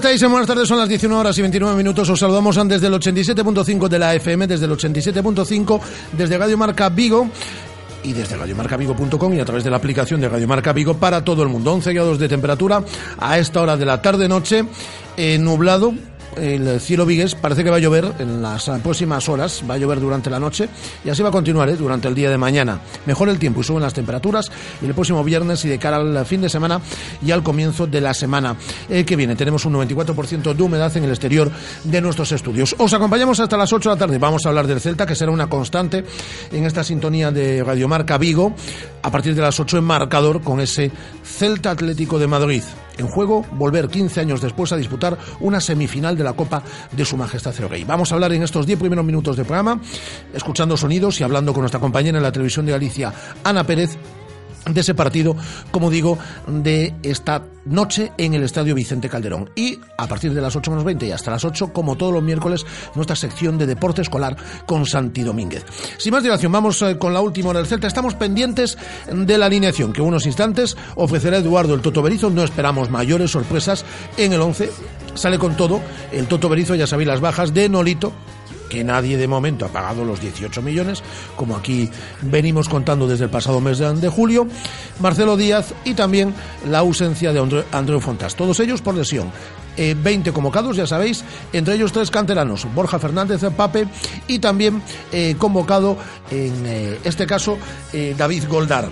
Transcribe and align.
Estáis? 0.00 0.22
Buenas 0.22 0.46
tardes, 0.46 0.66
son 0.66 0.78
las 0.78 0.88
19 0.88 1.20
horas 1.20 1.36
y 1.36 1.42
29 1.42 1.76
minutos. 1.76 2.08
Os 2.08 2.18
saludamos 2.18 2.56
desde 2.66 2.86
el 2.86 2.94
87.5 2.94 3.86
de 3.86 3.98
la 3.98 4.14
FM, 4.14 4.46
desde 4.46 4.64
el 4.64 4.72
87.5, 4.72 5.80
desde 6.12 6.38
Radio 6.38 6.56
Marca 6.56 6.88
Vigo 6.88 7.28
y 8.02 8.14
desde 8.14 8.34
radiomarcavigo.com 8.36 9.34
y 9.34 9.40
a 9.40 9.44
través 9.44 9.62
de 9.62 9.70
la 9.70 9.76
aplicación 9.76 10.18
de 10.22 10.30
Radio 10.30 10.48
Marca 10.48 10.72
Vigo 10.72 10.94
para 10.94 11.22
todo 11.22 11.42
el 11.42 11.50
mundo. 11.50 11.74
11 11.74 11.92
grados 11.92 12.18
de 12.18 12.28
temperatura 12.28 12.82
a 13.18 13.38
esta 13.38 13.60
hora 13.60 13.76
de 13.76 13.84
la 13.84 14.00
tarde-noche, 14.00 14.64
eh, 15.18 15.36
nublado, 15.38 15.92
el 16.36 16.80
cielo 16.80 17.06
vigues 17.06 17.34
parece 17.34 17.64
que 17.64 17.70
va 17.70 17.76
a 17.76 17.80
llover 17.80 18.12
en 18.18 18.42
las 18.42 18.70
próximas 18.82 19.28
horas, 19.28 19.62
va 19.68 19.74
a 19.74 19.78
llover 19.78 20.00
durante 20.00 20.30
la 20.30 20.38
noche 20.38 20.68
y 21.04 21.10
así 21.10 21.22
va 21.22 21.28
a 21.28 21.32
continuar 21.32 21.68
¿eh? 21.68 21.76
durante 21.76 22.08
el 22.08 22.14
día 22.14 22.30
de 22.30 22.38
mañana. 22.38 22.80
Mejor 23.06 23.28
el 23.28 23.38
tiempo 23.38 23.60
y 23.60 23.64
suben 23.64 23.82
las 23.82 23.94
temperaturas 23.94 24.50
y 24.80 24.86
el 24.86 24.94
próximo 24.94 25.22
viernes 25.24 25.64
y 25.64 25.68
de 25.68 25.78
cara 25.78 25.96
al 25.96 26.26
fin 26.26 26.40
de 26.40 26.48
semana 26.48 26.80
y 27.24 27.30
al 27.30 27.42
comienzo 27.42 27.86
de 27.86 28.00
la 28.00 28.14
semana 28.14 28.56
eh, 28.88 29.04
que 29.04 29.16
viene. 29.16 29.36
Tenemos 29.36 29.64
un 29.64 29.74
94% 29.74 30.54
de 30.54 30.62
humedad 30.62 30.96
en 30.96 31.04
el 31.04 31.10
exterior 31.10 31.50
de 31.84 32.00
nuestros 32.00 32.32
estudios. 32.32 32.74
Os 32.78 32.92
acompañamos 32.92 33.40
hasta 33.40 33.56
las 33.56 33.72
8 33.72 33.90
de 33.90 33.94
la 33.96 33.98
tarde. 33.98 34.18
Vamos 34.18 34.46
a 34.46 34.50
hablar 34.50 34.66
del 34.66 34.80
Celta, 34.80 35.06
que 35.06 35.14
será 35.14 35.30
una 35.30 35.48
constante 35.48 36.04
en 36.52 36.66
esta 36.66 36.84
sintonía 36.84 37.30
de 37.30 37.62
Radiomarca 37.64 38.18
Vigo 38.18 38.54
a 39.02 39.10
partir 39.10 39.34
de 39.34 39.42
las 39.42 39.58
8 39.58 39.78
en 39.78 39.84
marcador 39.84 40.42
con 40.42 40.60
ese 40.60 40.90
Celta 41.24 41.70
Atlético 41.70 42.18
de 42.18 42.26
Madrid 42.26 42.62
en 43.00 43.08
juego 43.08 43.44
volver 43.52 43.88
15 43.88 44.20
años 44.20 44.40
después 44.40 44.72
a 44.72 44.76
disputar 44.76 45.18
una 45.40 45.60
semifinal 45.60 46.16
de 46.16 46.24
la 46.24 46.34
Copa 46.34 46.62
de 46.92 47.04
Su 47.04 47.16
Majestad 47.16 47.54
el 47.58 47.68
Rey. 47.68 47.84
Vamos 47.84 48.12
a 48.12 48.14
hablar 48.14 48.32
en 48.32 48.42
estos 48.42 48.66
10 48.66 48.78
primeros 48.78 49.04
minutos 49.04 49.36
de 49.36 49.44
programa, 49.44 49.80
escuchando 50.32 50.76
sonidos 50.76 51.20
y 51.20 51.24
hablando 51.24 51.52
con 51.52 51.62
nuestra 51.62 51.80
compañera 51.80 52.18
en 52.18 52.22
la 52.22 52.32
televisión 52.32 52.66
de 52.66 52.72
Galicia, 52.72 53.12
Ana 53.42 53.64
Pérez, 53.64 53.98
de 54.66 54.80
ese 54.80 54.94
partido, 54.94 55.36
como 55.70 55.90
digo, 55.90 56.18
de 56.46 56.94
esta 57.02 57.44
noche 57.64 58.12
en 58.18 58.34
el 58.34 58.42
Estadio 58.42 58.74
Vicente 58.74 59.08
Calderón. 59.08 59.50
Y 59.54 59.78
a 59.96 60.06
partir 60.06 60.34
de 60.34 60.40
las 60.40 60.54
8 60.56 60.70
menos 60.70 60.84
20 60.84 61.06
y 61.06 61.12
hasta 61.12 61.30
las 61.30 61.44
8, 61.44 61.72
como 61.72 61.96
todos 61.96 62.12
los 62.12 62.22
miércoles, 62.22 62.64
nuestra 62.94 63.16
sección 63.16 63.58
de 63.58 63.66
deporte 63.66 64.02
escolar 64.02 64.36
con 64.66 64.86
Santi 64.86 65.22
Domínguez. 65.22 65.64
Sin 65.98 66.12
más 66.12 66.22
dilación, 66.22 66.52
vamos 66.52 66.80
eh, 66.82 66.98
con 66.98 67.14
la 67.14 67.20
última 67.20 67.50
hora 67.50 67.60
del 67.60 67.68
Celta. 67.68 67.86
Estamos 67.86 68.14
pendientes 68.14 68.76
de 69.12 69.38
la 69.38 69.46
alineación 69.46 69.92
que 69.92 70.02
unos 70.02 70.26
instantes 70.26 70.76
ofrecerá 70.96 71.38
Eduardo 71.38 71.74
el 71.74 71.80
Toto 71.80 72.02
Berizo. 72.02 72.30
No 72.30 72.42
esperamos 72.42 72.90
mayores 72.90 73.30
sorpresas 73.30 73.84
en 74.16 74.32
el 74.32 74.40
11. 74.40 74.70
Sale 75.14 75.38
con 75.38 75.56
todo. 75.56 75.80
El 76.12 76.26
Toto 76.26 76.48
Berizo, 76.48 76.74
ya 76.74 76.86
sabéis 76.86 77.08
las 77.08 77.20
bajas 77.20 77.52
de 77.52 77.68
Nolito, 77.68 78.12
que 78.70 78.82
nadie 78.82 79.18
de 79.18 79.28
momento 79.28 79.66
ha 79.66 79.68
pagado 79.68 80.02
los 80.02 80.20
18 80.22 80.62
millones, 80.62 81.02
como 81.36 81.56
aquí 81.56 81.90
venimos 82.22 82.70
contando 82.70 83.06
desde 83.06 83.24
el 83.24 83.30
pasado 83.30 83.60
mes 83.60 83.78
de, 83.78 84.08
julio, 84.08 84.46
Marcelo 85.00 85.36
Díaz 85.36 85.74
y 85.84 85.92
también 85.92 86.32
la 86.70 86.78
ausencia 86.78 87.34
de 87.34 87.64
Andreu 87.72 88.00
Fontas, 88.00 88.34
todos 88.34 88.58
ellos 88.60 88.80
por 88.80 88.94
lesión. 88.94 89.30
20 89.76 90.30
eh, 90.30 90.32
convocados, 90.32 90.76
ya 90.76 90.86
sabéis, 90.86 91.24
entre 91.52 91.74
ellos 91.74 91.92
tres 91.92 92.10
canteranos, 92.10 92.66
Borja 92.74 92.98
Fernández 92.98 93.40
Pape 93.56 93.86
y 94.26 94.38
también 94.38 94.82
eh, 95.10 95.36
convocado 95.38 95.96
en 96.30 96.66
eh, 96.66 96.98
este 97.04 97.26
caso 97.26 97.58
David 98.16 98.44
Goldar. 98.48 98.88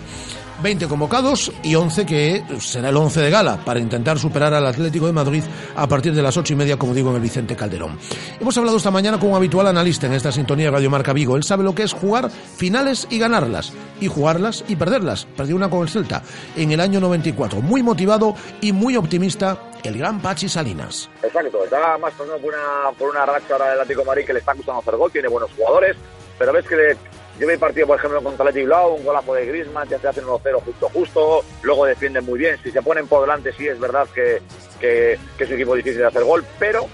20 0.62 0.88
convocados 0.88 1.52
y 1.62 1.74
11 1.74 2.06
que 2.06 2.44
será 2.60 2.88
el 2.88 2.96
11 2.96 3.20
de 3.20 3.30
gala 3.30 3.58
para 3.64 3.80
intentar 3.80 4.18
superar 4.18 4.52
al 4.54 4.66
Atlético 4.66 5.06
de 5.06 5.12
Madrid 5.12 5.44
a 5.76 5.86
partir 5.86 6.14
de 6.14 6.22
las 6.22 6.36
8 6.36 6.52
y 6.52 6.56
media, 6.56 6.76
como 6.76 6.94
digo, 6.94 7.10
en 7.10 7.16
el 7.16 7.22
Vicente 7.22 7.56
Calderón. 7.56 7.98
Hemos 8.40 8.56
hablado 8.58 8.76
esta 8.76 8.90
mañana 8.90 9.18
con 9.18 9.30
un 9.30 9.36
habitual 9.36 9.66
analista 9.66 10.06
en 10.06 10.14
esta 10.14 10.32
sintonía 10.32 10.66
de 10.66 10.72
Radio 10.72 10.90
Marca 10.90 11.12
Vigo. 11.12 11.36
Él 11.36 11.44
sabe 11.44 11.64
lo 11.64 11.74
que 11.74 11.84
es 11.84 11.92
jugar 11.92 12.30
finales 12.30 13.06
y 13.10 13.18
ganarlas, 13.18 13.72
y 14.00 14.08
jugarlas 14.08 14.64
y 14.68 14.76
perderlas. 14.76 15.26
Perdió 15.36 15.56
una 15.56 15.70
con 15.70 15.82
el 15.82 15.88
Celta 15.88 16.22
en 16.56 16.72
el 16.72 16.80
año 16.80 17.00
94. 17.00 17.60
Muy 17.60 17.82
motivado 17.82 18.34
y 18.60 18.72
muy 18.72 18.96
optimista 18.96 19.58
el 19.84 19.98
gran 19.98 20.20
Pachi 20.20 20.48
Salinas. 20.48 21.08
Exacto, 21.22 21.64
está 21.64 21.96
más 21.98 22.12
por 22.14 22.26
una, 22.26 22.90
por 22.98 23.10
una 23.10 23.24
racha 23.24 23.52
ahora 23.52 23.70
del 23.70 23.80
Atlético 23.80 24.00
de 24.00 24.06
Madrid 24.06 24.26
que 24.26 24.32
le 24.32 24.38
está 24.40 24.52
acusando 24.52 24.80
hacer 24.80 24.96
gol, 24.96 25.12
tiene 25.12 25.28
buenos 25.28 25.50
jugadores, 25.52 25.96
pero 26.38 26.52
ves 26.52 26.66
que 26.66 26.76
le 26.76 26.96
yo 27.38 27.46
vi 27.46 27.56
partido, 27.56 27.86
por 27.86 27.98
ejemplo, 27.98 28.22
contra 28.22 28.46
Leti 28.46 28.64
Blau, 28.64 28.94
un 28.94 29.04
golazo 29.04 29.34
de 29.34 29.46
Griezmann, 29.46 29.88
ya 29.88 29.98
se 29.98 30.08
hacen 30.08 30.24
1-0 30.24 30.60
justo 30.60 30.88
justo, 30.88 31.44
luego 31.62 31.86
defienden 31.86 32.24
muy 32.24 32.38
bien. 32.38 32.58
Si 32.62 32.70
se 32.70 32.82
ponen 32.82 33.06
por 33.06 33.20
delante, 33.20 33.52
sí 33.52 33.68
es 33.68 33.78
verdad 33.78 34.08
que, 34.12 34.42
que, 34.80 35.12
es 35.38 35.48
un 35.48 35.54
equipo 35.54 35.76
difícil 35.76 36.00
de 36.00 36.06
hacer 36.06 36.24
gol, 36.24 36.44
pero 36.58 36.86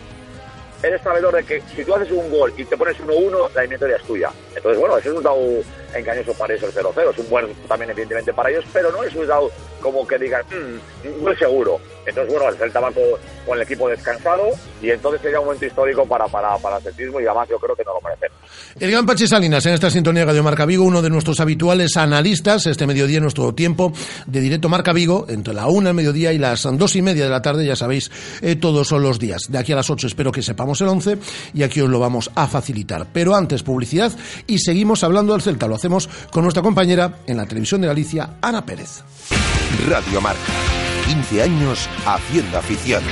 eres 0.82 1.00
sabedor 1.00 1.34
de 1.34 1.44
que 1.44 1.62
si 1.74 1.82
tú 1.84 1.94
haces 1.94 2.10
un 2.10 2.30
gol 2.30 2.52
y 2.56 2.64
te 2.64 2.76
pones 2.76 2.98
1-1, 3.00 3.54
la 3.54 3.60
eliminatoria 3.62 3.96
es 3.96 4.02
tuya. 4.02 4.30
Entonces, 4.54 4.78
bueno, 4.78 4.98
ese 4.98 5.08
es 5.08 5.14
un 5.14 5.22
dado 5.22 5.40
engañoso 5.94 6.32
para 6.34 6.54
eso 6.54 6.66
el 6.66 6.72
0-0. 6.72 7.10
Es 7.10 7.18
un 7.18 7.30
buen 7.30 7.54
también, 7.68 7.90
evidentemente, 7.90 8.32
para 8.32 8.50
ellos, 8.50 8.64
pero 8.72 8.90
no 8.90 9.02
es 9.02 9.14
un 9.14 9.26
dado 9.26 9.50
como 9.80 10.06
que 10.06 10.18
digan, 10.18 10.42
mmm, 10.50 11.22
muy 11.22 11.36
seguro. 11.36 11.78
Entonces, 12.06 12.32
bueno, 12.32 12.50
el 12.50 12.56
Celta 12.56 12.80
va 12.80 12.90
con, 12.92 13.56
el 13.56 13.62
equipo 13.62 13.88
descansado 13.88 14.48
y 14.82 14.90
entonces 14.90 15.20
sería 15.22 15.40
un 15.40 15.46
momento 15.46 15.66
histórico 15.66 16.06
para, 16.06 16.26
para, 16.26 16.56
para 16.58 16.76
el 16.76 16.82
celtismo 16.82 17.20
y 17.20 17.26
además 17.26 17.48
yo 17.48 17.58
creo 17.58 17.76
que 17.76 17.84
no 17.84 17.94
lo 17.94 18.00
merecemos. 18.00 18.36
El 18.78 18.90
gran 18.90 19.06
Pachi 19.06 19.26
Salinas, 19.26 19.64
en 19.66 19.74
esta 19.74 19.90
sintonía 19.90 20.26
de 20.26 20.42
Marca 20.42 20.66
Vigo, 20.66 20.84
uno 20.84 21.00
de 21.02 21.10
nuestros 21.10 21.40
habituales 21.40 21.96
analistas, 21.96 22.66
este 22.66 22.86
mediodía, 22.86 23.20
nuestro 23.20 23.54
tiempo 23.54 23.92
de 24.26 24.40
directo 24.40 24.68
Marca 24.68 24.92
Vigo, 24.92 25.26
entre 25.28 25.54
la 25.54 25.66
una 25.66 25.90
del 25.90 25.94
mediodía 25.94 26.32
y 26.32 26.38
las 26.38 26.62
dos 26.76 26.96
y 26.96 27.02
media 27.02 27.24
de 27.24 27.30
la 27.30 27.42
tarde, 27.42 27.66
ya 27.66 27.76
sabéis, 27.76 28.10
eh, 28.42 28.56
todos 28.56 28.88
son 28.88 29.02
los 29.02 29.18
días. 29.18 29.42
De 29.48 29.58
aquí 29.58 29.72
a 29.72 29.76
las 29.76 29.90
ocho 29.90 30.06
espero 30.06 30.32
que 30.32 30.42
sepamos 30.42 30.80
el 30.80 30.88
once 30.88 31.18
y 31.52 31.62
aquí 31.62 31.80
os 31.80 31.88
lo 31.88 31.98
vamos 31.98 32.30
a 32.34 32.46
facilitar. 32.46 33.06
Pero 33.12 33.34
antes, 33.34 33.62
publicidad 33.62 34.12
y 34.46 34.58
seguimos 34.58 35.04
hablando 35.04 35.32
del 35.32 35.42
Celta. 35.42 35.66
Lo 35.66 35.76
con 36.30 36.42
nuestra 36.42 36.62
compañera 36.62 37.18
en 37.26 37.36
la 37.36 37.46
televisión 37.46 37.80
de 37.80 37.88
Galicia, 37.88 38.34
Ana 38.40 38.64
Pérez. 38.64 39.02
Radio 39.88 40.20
Marca. 40.20 40.40
15 41.06 41.42
años 41.42 41.88
haciendo 42.06 42.58
afición. 42.58 43.02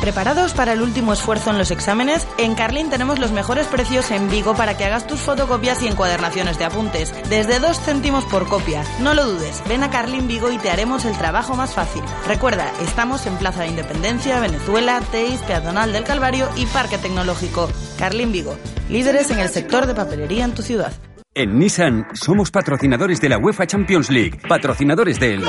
¿Preparados 0.00 0.54
para 0.54 0.72
el 0.72 0.80
último 0.80 1.12
esfuerzo 1.12 1.50
en 1.50 1.58
los 1.58 1.70
exámenes? 1.70 2.26
En 2.38 2.54
Carlin 2.54 2.88
tenemos 2.88 3.18
los 3.18 3.32
mejores 3.32 3.66
precios 3.66 4.10
en 4.10 4.30
Vigo 4.30 4.54
para 4.54 4.76
que 4.76 4.86
hagas 4.86 5.06
tus 5.06 5.20
fotocopias 5.20 5.82
y 5.82 5.88
encuadernaciones 5.88 6.58
de 6.58 6.64
apuntes, 6.64 7.12
desde 7.28 7.58
2 7.58 7.78
céntimos 7.80 8.24
por 8.24 8.48
copia. 8.48 8.82
No 9.00 9.12
lo 9.12 9.26
dudes, 9.26 9.62
ven 9.68 9.82
a 9.82 9.90
Carlin 9.90 10.26
Vigo 10.26 10.50
y 10.50 10.56
te 10.56 10.70
haremos 10.70 11.04
el 11.04 11.16
trabajo 11.18 11.54
más 11.54 11.74
fácil. 11.74 12.02
Recuerda, 12.26 12.72
estamos 12.82 13.26
en 13.26 13.36
Plaza 13.36 13.60
de 13.62 13.68
Independencia, 13.68 14.40
Venezuela, 14.40 15.02
Teis, 15.12 15.38
Peatonal 15.42 15.92
del 15.92 16.04
Calvario 16.04 16.48
y 16.56 16.64
Parque 16.64 16.96
Tecnológico. 16.96 17.70
Carlin 17.98 18.32
Vigo, 18.32 18.56
líderes 18.88 19.30
en 19.30 19.40
el 19.40 19.50
sector 19.50 19.86
de 19.86 19.94
papelería 19.94 20.46
en 20.46 20.54
tu 20.54 20.62
ciudad. 20.62 20.92
En 21.34 21.58
Nissan 21.58 22.06
somos 22.14 22.50
patrocinadores 22.50 23.20
de 23.20 23.28
la 23.28 23.36
UEFA 23.36 23.66
Champions 23.66 24.10
League, 24.10 24.40
patrocinadores 24.48 25.20
del... 25.20 25.44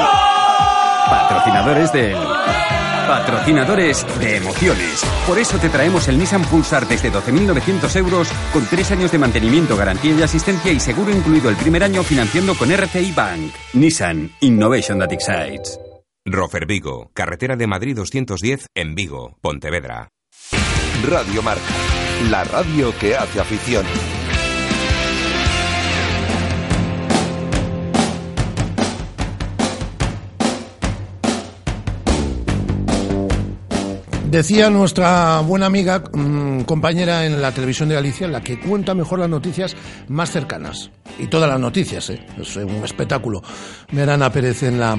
Patrocinadores 1.10 1.92
del... 1.94 2.18
Patrocinadores 3.12 4.06
de 4.20 4.38
emociones. 4.38 5.04
Por 5.28 5.38
eso 5.38 5.58
te 5.58 5.68
traemos 5.68 6.08
el 6.08 6.18
Nissan 6.18 6.44
Pulsar 6.44 6.88
desde 6.88 7.12
12.900 7.12 7.94
euros 7.98 8.30
con 8.54 8.66
tres 8.68 8.90
años 8.92 9.12
de 9.12 9.18
mantenimiento, 9.18 9.76
garantía 9.76 10.14
y 10.16 10.22
asistencia 10.22 10.72
y 10.72 10.80
seguro 10.80 11.12
incluido 11.12 11.50
el 11.50 11.58
primer 11.58 11.84
año 11.84 12.04
financiando 12.04 12.56
con 12.56 12.72
RCI 12.72 13.12
Bank. 13.12 13.52
Nissan 13.74 14.32
Innovation 14.40 15.00
that 15.00 15.12
excites. 15.12 15.78
Rofer 16.24 16.66
Vigo, 16.66 17.12
carretera 17.14 17.58
de 17.58 17.68
Madrid 17.68 17.98
210 17.98 18.68
en 18.74 18.96
Vigo, 18.96 19.38
Pontevedra. 19.42 20.08
Radio 21.06 21.44
Marca, 21.44 21.62
la 22.30 22.46
radio 22.46 22.98
que 22.98 23.18
hace 23.18 23.42
afición. 23.42 23.86
Decía 34.32 34.70
nuestra 34.70 35.42
buena 35.42 35.66
amiga, 35.66 36.02
mm, 36.14 36.62
compañera 36.62 37.26
en 37.26 37.42
la 37.42 37.52
televisión 37.52 37.90
de 37.90 37.96
Galicia, 37.96 38.30
la 38.30 38.40
que 38.40 38.58
cuenta 38.58 38.96
mejor 38.96 39.20
las 39.20 39.28
noticias 39.28 39.76
más 40.08 40.32
cercanas. 40.32 40.90
Y 41.20 41.28
todas 41.28 41.50
las 41.50 41.60
noticias, 41.60 42.10
¿eh? 42.12 42.26
es 42.40 42.56
un 42.56 42.82
espectáculo. 42.86 43.44
Verana 43.92 44.32
Pérez 44.32 44.64
en 44.64 44.80
la, 44.80 44.98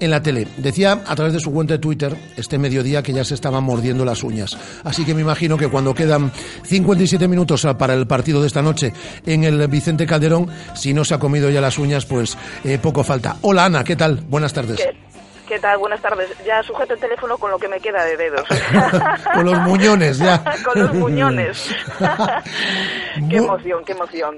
en 0.00 0.10
la 0.10 0.20
tele. 0.20 0.48
Decía 0.56 1.00
a 1.06 1.14
través 1.14 1.32
de 1.32 1.38
su 1.38 1.52
cuenta 1.52 1.74
de 1.74 1.78
Twitter 1.78 2.16
este 2.36 2.58
mediodía 2.58 3.04
que 3.04 3.12
ya 3.12 3.24
se 3.24 3.34
estaban 3.34 3.62
mordiendo 3.62 4.04
las 4.04 4.24
uñas. 4.24 4.58
Así 4.82 5.04
que 5.04 5.14
me 5.14 5.20
imagino 5.20 5.56
que 5.56 5.68
cuando 5.68 5.94
quedan 5.94 6.32
57 6.64 7.28
minutos 7.28 7.64
para 7.78 7.94
el 7.94 8.08
partido 8.08 8.40
de 8.40 8.48
esta 8.48 8.62
noche 8.62 8.92
en 9.24 9.44
el 9.44 9.68
Vicente 9.68 10.06
Calderón, 10.06 10.48
si 10.74 10.92
no 10.92 11.04
se 11.04 11.14
ha 11.14 11.20
comido 11.20 11.50
ya 11.50 11.60
las 11.60 11.78
uñas, 11.78 12.04
pues 12.04 12.36
eh, 12.64 12.80
poco 12.82 13.04
falta. 13.04 13.36
Hola 13.42 13.66
Ana, 13.66 13.84
¿qué 13.84 13.94
tal? 13.94 14.24
Buenas 14.28 14.52
tardes. 14.52 14.78
¿Qué 14.78 15.11
tal? 15.58 15.78
Buenas 15.78 16.00
tardes. 16.00 16.30
Ya 16.44 16.62
sujeto 16.62 16.94
el 16.94 17.00
teléfono 17.00 17.38
con 17.38 17.50
lo 17.50 17.58
que 17.58 17.68
me 17.68 17.80
queda 17.80 18.04
de 18.04 18.16
dedos. 18.16 18.46
con 19.34 19.44
los 19.44 19.58
muñones, 19.60 20.18
ya. 20.18 20.42
con 20.64 20.80
los 20.80 20.94
muñones. 20.94 21.74
qué 23.30 23.36
emoción, 23.36 23.84
qué 23.84 23.92
emoción. 23.92 24.36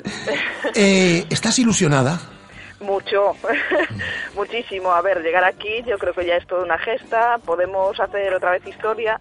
Eh, 0.74 1.24
¿Estás 1.30 1.58
ilusionada? 1.58 2.18
Mucho, 2.80 3.32
muchísimo. 4.34 4.92
A 4.92 5.00
ver, 5.00 5.22
llegar 5.22 5.44
aquí 5.44 5.82
yo 5.86 5.96
creo 5.98 6.12
que 6.12 6.26
ya 6.26 6.36
es 6.36 6.46
toda 6.46 6.64
una 6.64 6.78
gesta. 6.78 7.38
Podemos 7.44 7.98
hacer 7.98 8.34
otra 8.34 8.50
vez 8.50 8.66
historia, 8.66 9.20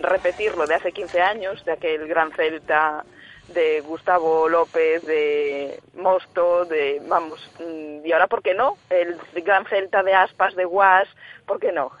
repetirlo 0.00 0.66
de 0.66 0.74
hace 0.74 0.90
15 0.90 1.20
años, 1.20 1.64
de 1.64 1.72
aquel 1.72 2.08
gran 2.08 2.32
Celta 2.32 3.04
de 3.48 3.80
Gustavo 3.80 4.48
López, 4.48 5.04
de 5.04 5.80
Mosto, 5.96 6.64
de, 6.64 7.02
vamos, 7.06 7.38
mm, 7.60 8.06
y 8.06 8.12
ahora, 8.12 8.26
¿por 8.26 8.42
qué 8.42 8.54
no? 8.54 8.76
El 8.90 9.16
gran 9.44 9.66
Celta 9.66 10.02
de 10.02 10.14
Aspas, 10.14 10.54
de 10.54 10.64
Guas, 10.64 11.08
¿por 11.46 11.60
qué 11.60 11.72
no? 11.72 11.90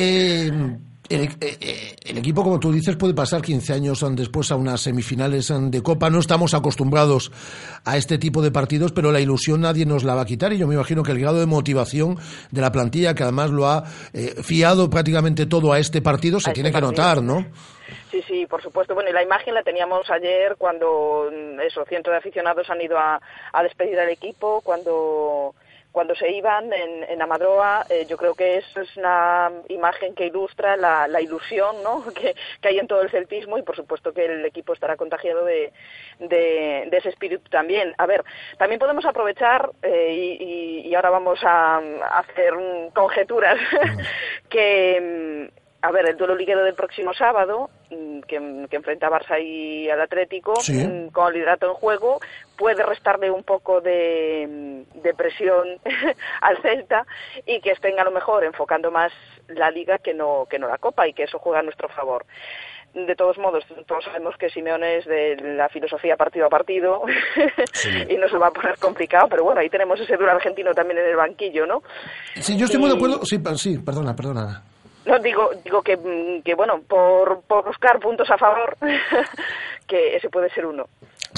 Eh, 0.00 0.48
eh, 1.10 1.28
eh, 1.40 1.96
el, 2.04 2.18
equipo, 2.18 2.42
como 2.42 2.60
tú 2.60 2.72
dices, 2.72 2.96
puede 2.96 3.14
pasar 3.14 3.42
15 3.42 3.72
años 3.72 4.04
después 4.14 4.50
a 4.50 4.56
unas 4.56 4.80
semifinales 4.80 5.52
de 5.52 5.82
Copa. 5.82 6.10
No 6.10 6.18
estamos 6.18 6.54
acostumbrados 6.54 7.30
a 7.84 7.96
este 7.96 8.18
tipo 8.18 8.42
de 8.42 8.50
partidos, 8.50 8.92
pero 8.92 9.12
la 9.12 9.20
ilusión 9.20 9.60
nadie 9.60 9.86
nos 9.86 10.04
la 10.04 10.14
va 10.14 10.22
a 10.22 10.26
quitar. 10.26 10.52
Y 10.52 10.58
yo 10.58 10.66
me 10.66 10.74
imagino 10.74 11.02
que 11.02 11.12
el 11.12 11.20
grado 11.20 11.38
de 11.38 11.46
motivación 11.46 12.18
de 12.50 12.60
la 12.60 12.72
plantilla, 12.72 13.14
que 13.14 13.22
además 13.22 13.50
lo 13.50 13.66
ha 13.68 13.84
fiado 14.42 14.90
prácticamente 14.90 15.46
todo 15.46 15.72
a 15.72 15.78
este 15.78 16.02
partido, 16.02 16.40
se 16.40 16.52
tiene 16.52 16.72
que 16.72 16.80
notar, 16.80 17.22
¿no? 17.22 17.46
Sí, 18.10 18.22
sí, 18.26 18.46
por 18.46 18.62
supuesto. 18.62 18.94
Bueno, 18.94 19.10
y 19.10 19.12
la 19.12 19.22
imagen 19.22 19.54
la 19.54 19.62
teníamos 19.62 20.08
ayer 20.10 20.56
cuando, 20.56 21.30
mm, 21.30 21.60
eso, 21.60 21.84
cientos 21.86 22.12
de 22.12 22.18
aficionados 22.18 22.68
han 22.70 22.80
ido 22.80 22.98
a, 22.98 23.20
despedir 23.62 23.98
al 23.98 24.08
equipo, 24.08 24.60
cuando 24.62 25.54
cuando 25.92 26.14
se 26.14 26.30
iban 26.30 26.72
en, 26.72 27.04
en 27.04 27.22
Amadroa, 27.22 27.84
eh, 27.88 28.06
yo 28.08 28.16
creo 28.16 28.34
que 28.34 28.58
es 28.58 28.66
una 28.96 29.50
imagen 29.68 30.14
que 30.14 30.26
ilustra 30.26 30.76
la, 30.76 31.20
ilusión 31.20 31.82
¿no? 31.82 32.04
que, 32.14 32.34
hay 32.62 32.78
en 32.78 32.86
todo 32.86 33.02
el 33.02 33.10
celtismo 33.10 33.58
y 33.58 33.62
por 33.62 33.76
supuesto 33.76 34.12
que 34.12 34.26
el 34.26 34.44
equipo 34.44 34.72
estará 34.72 34.96
contagiado 34.96 35.44
de, 35.44 35.72
de, 36.18 36.88
ese 36.92 37.08
espíritu 37.08 37.48
también. 37.50 37.94
A 37.98 38.06
ver, 38.06 38.24
también 38.58 38.78
podemos 38.78 39.04
aprovechar, 39.04 39.70
eh, 39.82 40.38
y, 40.40 40.88
y, 40.88 40.94
ahora 40.94 41.10
vamos 41.10 41.40
a, 41.42 41.76
a 41.76 42.18
hacer 42.18 42.54
conjeturas, 42.94 43.58
que 44.50 45.50
mm, 45.50 45.57
a 45.80 45.92
ver, 45.92 46.08
el 46.08 46.16
duelo 46.16 46.34
liguero 46.34 46.64
del 46.64 46.74
próximo 46.74 47.14
sábado, 47.14 47.70
mm, 47.90 48.20
que, 48.22 48.36
enfrenta 48.36 49.06
a 49.06 49.10
Barça 49.10 49.40
y 49.40 49.88
al 49.88 50.00
Atlético, 50.00 50.54
mm, 50.54 51.08
con 51.08 51.28
el 51.28 51.34
liderato 51.34 51.66
en 51.66 51.74
juego, 51.74 52.18
puede 52.56 52.82
restarle 52.82 53.30
un 53.30 53.44
poco 53.44 53.80
de, 53.80 54.84
mm, 54.84 55.16
presión 55.16 55.78
al 56.40 56.60
Celta 56.62 57.06
y 57.46 57.60
que 57.60 57.70
estén 57.70 57.98
a 58.00 58.04
lo 58.04 58.10
mejor 58.10 58.44
enfocando 58.44 58.90
más 58.90 59.12
la 59.46 59.70
liga 59.70 59.98
que 59.98 60.14
no, 60.14 60.46
que 60.50 60.58
no 60.58 60.68
la 60.68 60.78
Copa 60.78 61.06
y 61.06 61.12
que 61.12 61.24
eso 61.24 61.38
juega 61.38 61.60
a 61.60 61.62
nuestro 61.62 61.88
favor. 61.88 62.26
De 62.94 63.14
todos 63.14 63.38
modos, 63.38 63.64
todos 63.86 64.04
sabemos 64.04 64.36
que 64.36 64.50
Simeone 64.50 64.96
es 64.96 65.04
de 65.04 65.36
la 65.36 65.68
filosofía 65.68 66.16
partido 66.16 66.46
a 66.46 66.48
partido 66.48 67.02
y 68.08 68.16
no 68.16 68.28
se 68.28 68.38
va 68.38 68.48
a 68.48 68.50
poner 68.50 68.78
complicado, 68.78 69.28
pero 69.28 69.44
bueno, 69.44 69.60
ahí 69.60 69.68
tenemos 69.68 70.00
ese 70.00 70.16
duro 70.16 70.32
argentino 70.32 70.74
también 70.74 70.98
en 70.98 71.06
el 71.06 71.16
banquillo, 71.16 71.66
¿no? 71.66 71.82
Sí, 72.34 72.56
yo 72.56 72.64
estoy 72.64 72.80
muy 72.80 72.90
de 72.90 72.96
acuerdo. 72.96 73.24
Sí, 73.24 73.38
sí, 73.56 73.78
perdona, 73.78 74.16
perdona. 74.16 74.62
No, 75.08 75.18
digo, 75.20 75.50
digo 75.64 75.80
que, 75.80 75.96
mm, 75.96 76.42
que 76.42 76.54
bueno, 76.54 76.82
por, 76.86 77.40
por 77.40 77.64
buscar 77.64 77.98
puntos 77.98 78.30
a 78.30 78.36
favor, 78.36 78.76
que 79.86 80.16
ese 80.16 80.28
puede 80.28 80.50
ser 80.50 80.66
uno. 80.66 80.86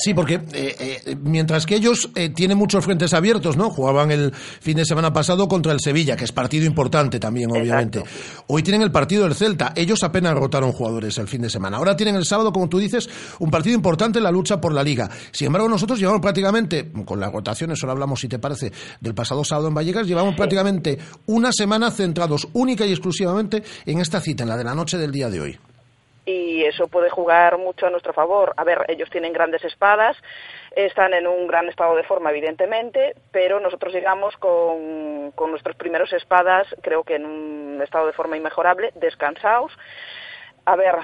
Sí, 0.00 0.14
porque 0.14 0.34
eh, 0.52 1.02
eh, 1.04 1.16
mientras 1.22 1.66
que 1.66 1.74
ellos 1.74 2.10
eh, 2.14 2.30
tienen 2.30 2.56
muchos 2.56 2.84
frentes 2.84 3.12
abiertos, 3.12 3.56
¿no? 3.56 3.68
Jugaban 3.70 4.10
el 4.10 4.32
fin 4.32 4.76
de 4.76 4.84
semana 4.84 5.12
pasado 5.12 5.46
contra 5.46 5.72
el 5.72 5.80
Sevilla, 5.80 6.16
que 6.16 6.24
es 6.24 6.32
partido 6.32 6.64
importante 6.64 7.20
también, 7.20 7.50
obviamente. 7.50 8.02
Hoy 8.46 8.62
tienen 8.62 8.82
el 8.82 8.90
partido 8.90 9.24
del 9.24 9.34
Celta. 9.34 9.72
Ellos 9.76 10.02
apenas 10.02 10.34
rotaron 10.34 10.72
jugadores 10.72 11.18
el 11.18 11.28
fin 11.28 11.42
de 11.42 11.50
semana. 11.50 11.76
Ahora 11.76 11.96
tienen 11.96 12.16
el 12.16 12.24
sábado, 12.24 12.52
como 12.52 12.68
tú 12.68 12.78
dices, 12.78 13.08
un 13.40 13.50
partido 13.50 13.76
importante 13.76 14.18
en 14.18 14.24
la 14.24 14.30
lucha 14.30 14.60
por 14.60 14.72
la 14.72 14.82
Liga. 14.82 15.10
Sin 15.32 15.48
embargo, 15.48 15.68
nosotros 15.68 15.98
llevamos 15.98 16.22
prácticamente, 16.22 16.90
con 17.04 17.20
las 17.20 17.30
rotaciones, 17.30 17.78
solo 17.78 17.92
hablamos, 17.92 18.20
si 18.20 18.28
te 18.28 18.38
parece, 18.38 18.72
del 19.00 19.14
pasado 19.14 19.44
sábado 19.44 19.68
en 19.68 19.74
Vallecas, 19.74 20.06
llevamos 20.06 20.34
prácticamente 20.34 20.98
una 21.26 21.52
semana 21.52 21.90
centrados 21.90 22.48
única 22.54 22.86
y 22.86 22.90
exclusivamente 22.90 23.62
en 23.84 24.00
esta 24.00 24.20
cita, 24.20 24.44
en 24.44 24.48
la 24.48 24.56
de 24.56 24.64
la 24.64 24.74
noche 24.74 24.96
del 24.96 25.12
día 25.12 25.28
de 25.28 25.40
hoy 25.40 25.58
y 26.30 26.64
eso 26.64 26.88
puede 26.88 27.10
jugar 27.10 27.58
mucho 27.58 27.86
a 27.86 27.90
nuestro 27.90 28.12
favor. 28.12 28.54
A 28.56 28.64
ver, 28.64 28.84
ellos 28.88 29.10
tienen 29.10 29.32
grandes 29.32 29.64
espadas, 29.64 30.16
están 30.76 31.12
en 31.14 31.26
un 31.26 31.46
gran 31.46 31.68
estado 31.68 31.96
de 31.96 32.04
forma, 32.04 32.30
evidentemente, 32.30 33.14
pero 33.32 33.58
nosotros 33.60 33.92
llegamos 33.92 34.36
con, 34.36 35.32
con 35.32 35.50
nuestros 35.50 35.76
primeros 35.76 36.12
espadas, 36.12 36.66
creo 36.82 37.02
que 37.02 37.16
en 37.16 37.26
un 37.26 37.80
estado 37.82 38.06
de 38.06 38.12
forma 38.12 38.36
inmejorable, 38.36 38.92
descansados. 38.94 39.72
A 40.66 40.76
ver, 40.76 40.94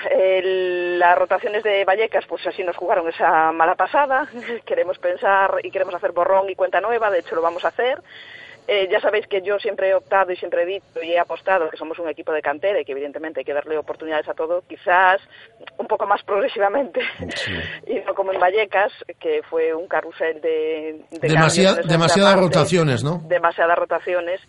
las 0.99 1.19
rotaciones 1.19 1.65
de 1.65 1.85
Vallecas, 1.85 2.27
pues 2.27 2.47
así 2.47 2.63
nos 2.63 2.77
jugaron 2.77 3.09
esa 3.09 3.51
mala 3.53 3.75
pasada. 3.75 4.29
queremos 4.65 4.99
pensar 4.99 5.57
y 5.63 5.71
queremos 5.71 5.95
hacer 5.95 6.13
borrón 6.13 6.49
y 6.51 6.55
cuenta 6.55 6.81
nueva, 6.81 7.11
de 7.11 7.21
hecho 7.21 7.35
lo 7.35 7.43
vamos 7.43 7.65
a 7.65 7.69
hacer. 7.69 8.01
Eh, 8.69 8.89
ya 8.91 9.01
sabéis 9.01 9.27
que 9.29 9.43
yo 9.43 9.59
siempre 9.59 9.91
he 9.91 9.95
optado 9.95 10.33
y 10.33 10.37
siempre 10.37 10.63
he 10.63 10.67
dicho 10.67 11.03
y 11.03 11.13
he 11.13 11.19
apostado 11.19 11.71
que 11.71 11.77
somos 11.77 11.99
un 11.99 12.09
equipo 12.09 12.33
de 12.33 12.43
cantera 12.43 12.81
y 12.81 12.85
que 12.85 12.93
evidentemente 12.93 13.41
hay 13.41 13.45
que 13.45 13.55
darle 13.55 13.79
oportunidades 13.79 14.29
a 14.29 14.35
todo, 14.35 14.63
quizás 14.69 15.21
un 15.79 15.87
poco 15.87 16.07
más 16.07 16.23
progresivamente 16.25 17.01
y 17.87 17.95
no 18.01 18.15
como 18.15 18.33
en 18.33 18.41
Vallecas, 18.41 18.93
que 19.21 19.43
fue 19.49 19.75
un 19.75 19.87
carrusel 19.87 20.41
de... 20.41 21.01
demasiadas 21.21 22.37
rotaciones, 22.37 23.05
¿no? 23.05 23.21
Demasiadas 23.27 23.79
rotaciones 23.79 24.41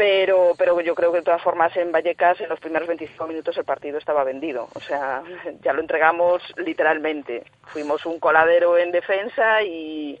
pero 0.00 0.54
pero 0.56 0.80
yo 0.80 0.94
creo 0.94 1.12
que 1.12 1.18
de 1.18 1.24
todas 1.24 1.42
formas 1.42 1.76
en 1.76 1.92
Vallecas 1.92 2.40
en 2.40 2.48
los 2.48 2.58
primeros 2.58 2.88
25 2.88 3.26
minutos 3.26 3.58
el 3.58 3.64
partido 3.64 3.98
estaba 3.98 4.24
vendido, 4.24 4.66
o 4.74 4.80
sea, 4.80 5.22
ya 5.62 5.74
lo 5.74 5.82
entregamos 5.82 6.42
literalmente. 6.56 7.44
Fuimos 7.64 8.06
un 8.06 8.18
coladero 8.18 8.78
en 8.78 8.92
defensa 8.92 9.62
y 9.62 10.18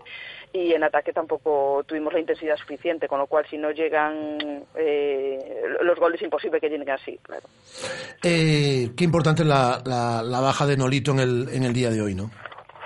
y 0.52 0.72
en 0.72 0.82
ataque 0.82 1.12
tampoco 1.12 1.84
tuvimos 1.86 2.12
la 2.12 2.20
intensidad 2.20 2.56
suficiente, 2.56 3.06
con 3.06 3.18
lo 3.18 3.26
cual 3.26 3.46
si 3.48 3.56
no 3.56 3.70
llegan 3.70 4.64
eh, 4.76 5.62
los 5.82 5.98
goles 5.98 6.20
es 6.20 6.24
imposible 6.24 6.60
que 6.60 6.68
lleguen 6.68 6.90
así, 6.90 7.18
claro. 7.22 7.42
Eh, 8.22 8.90
qué 8.96 9.04
importante 9.04 9.44
la, 9.44 9.80
la, 9.84 10.22
la, 10.22 10.40
baja 10.40 10.66
de 10.66 10.76
Nolito 10.76 11.12
en 11.12 11.20
el, 11.20 11.48
en 11.52 11.64
el 11.64 11.72
día 11.72 11.90
de 11.90 12.00
hoy, 12.00 12.14
¿no? 12.14 12.30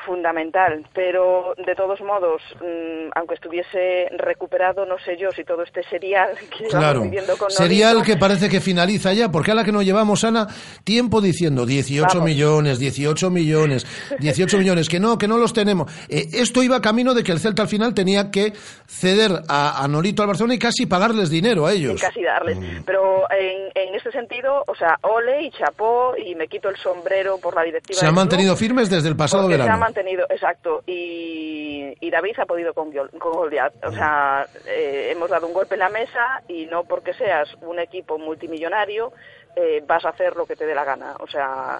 Fundamental, 0.04 0.86
pero 0.94 1.54
de 1.56 1.74
todos 1.74 2.00
modos, 2.00 2.42
mm, 2.60 3.10
aunque 3.14 3.34
estuviese 3.34 4.08
recuperado, 4.18 4.86
no 4.86 4.98
sé 4.98 5.16
yo 5.16 5.30
si 5.30 5.44
todo 5.44 5.62
este 5.62 5.82
serial 5.84 6.30
que 6.58 6.66
claro. 6.66 7.02
viviendo 7.02 7.36
con 7.36 7.50
Serial 7.50 8.02
que 8.02 8.16
parece 8.16 8.48
que 8.48 8.60
finaliza 8.60 9.12
ya, 9.12 9.30
porque 9.30 9.52
a 9.52 9.54
la 9.54 9.64
que 9.64 9.72
nos 9.72 9.84
llevamos, 9.84 10.24
Ana, 10.24 10.46
tiempo 10.84 11.20
diciendo 11.20 11.66
18 11.66 12.20
millones, 12.20 12.78
18 12.78 13.30
millones, 13.30 13.86
18 14.18 14.58
millones, 14.58 14.88
que 14.88 15.00
no, 15.00 15.18
que 15.18 15.28
no 15.28 15.38
los 15.38 15.52
tenemos. 15.52 15.90
Eh, 16.08 16.26
esto 16.32 16.62
iba 16.62 16.80
camino 16.80 17.14
de 17.14 17.22
que 17.22 17.32
el 17.32 17.40
Celta 17.40 17.62
al 17.62 17.68
final 17.68 17.94
tenía 17.94 18.30
que 18.30 18.52
ceder 18.86 19.30
a, 19.48 19.86
Nolito 19.88 20.22
al 20.22 20.28
Barcelona 20.28 20.54
y 20.54 20.58
casi 20.58 20.86
pagarles 20.86 21.30
dinero 21.30 21.66
a 21.66 21.72
ellos. 21.72 22.00
casi 22.00 22.22
darles. 22.22 22.58
Mm. 22.58 22.82
Pero 22.84 23.30
en, 23.30 23.70
en 23.74 23.94
este 23.94 24.10
sentido, 24.10 24.64
o 24.66 24.74
sea, 24.74 24.98
ole 25.02 25.42
y 25.42 25.50
chapó 25.50 26.14
y 26.16 26.34
me 26.34 26.48
quito 26.48 26.68
el 26.68 26.76
sombrero 26.76 27.38
por 27.38 27.54
la 27.54 27.62
directiva. 27.62 27.98
Se 28.00 28.06
han 28.06 28.14
mantenido 28.14 28.56
firmes 28.56 28.90
desde 28.90 29.08
el 29.08 29.16
pasado 29.16 29.48
verano 29.48 29.93
tenido, 29.94 30.26
exacto, 30.28 30.82
y, 30.86 31.94
y 32.00 32.10
David 32.10 32.38
ha 32.38 32.46
podido 32.46 32.74
con, 32.74 32.92
con 32.92 33.32
Goliath. 33.32 33.84
O 33.84 33.92
sea, 33.92 34.46
eh, 34.66 35.08
hemos 35.10 35.30
dado 35.30 35.46
un 35.46 35.54
golpe 35.54 35.74
en 35.74 35.80
la 35.80 35.88
mesa 35.88 36.42
y 36.48 36.66
no 36.66 36.84
porque 36.84 37.14
seas 37.14 37.54
un 37.62 37.78
equipo 37.78 38.18
multimillonario 38.18 39.12
eh, 39.56 39.82
vas 39.86 40.04
a 40.04 40.08
hacer 40.08 40.34
lo 40.34 40.46
que 40.46 40.56
te 40.56 40.66
dé 40.66 40.74
la 40.74 40.84
gana. 40.84 41.14
O 41.20 41.26
sea, 41.26 41.78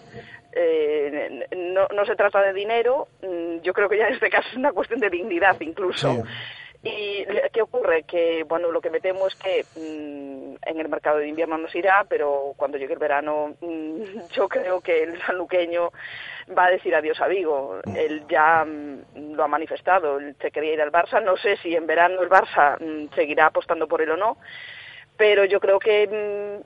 eh, 0.53 1.47
no, 1.57 1.89
no 1.95 2.07
se 2.07 2.15
trata 2.15 2.41
de 2.41 2.53
dinero, 2.53 3.09
mm, 3.23 3.59
yo 3.63 3.73
creo 3.73 3.89
que 3.89 3.99
ya 3.99 4.07
en 4.07 4.15
este 4.15 4.31
caso 4.31 4.49
es 4.49 4.57
una 4.57 4.73
cuestión 4.73 5.01
de 5.01 5.11
dignidad 5.11 5.61
incluso. 5.61 6.23
¿Y 6.85 7.25
qué 7.53 7.63
ocurre? 7.63 8.03
Que, 8.03 8.45
bueno, 8.45 8.71
lo 8.71 8.83
que 8.83 8.91
me 8.91 9.01
temo 9.01 9.27
es 9.27 9.35
que 9.37 9.65
mm, 9.75 10.57
en 10.69 10.81
el 10.81 10.89
mercado 10.89 11.19
de 11.19 11.29
invierno 11.29 11.57
nos 11.57 11.75
irá, 11.75 12.05
pero 12.07 12.53
cuando 12.59 12.77
llegue 12.77 12.93
el 12.93 12.99
verano, 12.99 13.57
mm, 13.61 14.03
yo 14.33 14.49
creo 14.49 14.81
que 14.83 15.03
el 15.03 15.21
sanluqueño 15.23 15.91
va 16.57 16.67
a 16.67 16.71
decir 16.71 16.95
adiós 16.95 17.21
a 17.23 17.27
Vigo. 17.27 17.81
Mm. 17.87 17.97
Él 17.97 18.25
ya 18.29 18.67
lo 19.15 19.45
ha 19.45 19.49
manifestado, 19.49 20.19
él 20.19 20.37
se 20.41 20.51
quería 20.51 20.75
ir 20.75 20.83
al 20.83 20.93
Barça. 20.93 21.23
No 21.23 21.39
sé 21.39 21.57
si 21.57 21.75
en 21.75 21.87
verano 21.87 22.21
el 22.21 22.29
Barça 22.29 22.77
seguirá 23.15 23.47
apostando 23.47 23.89
por 23.89 24.03
él 24.03 24.11
o 24.11 24.17
no, 24.19 24.37
pero 25.17 25.47
yo 25.47 25.61
creo 25.61 25.79
que 25.79 26.61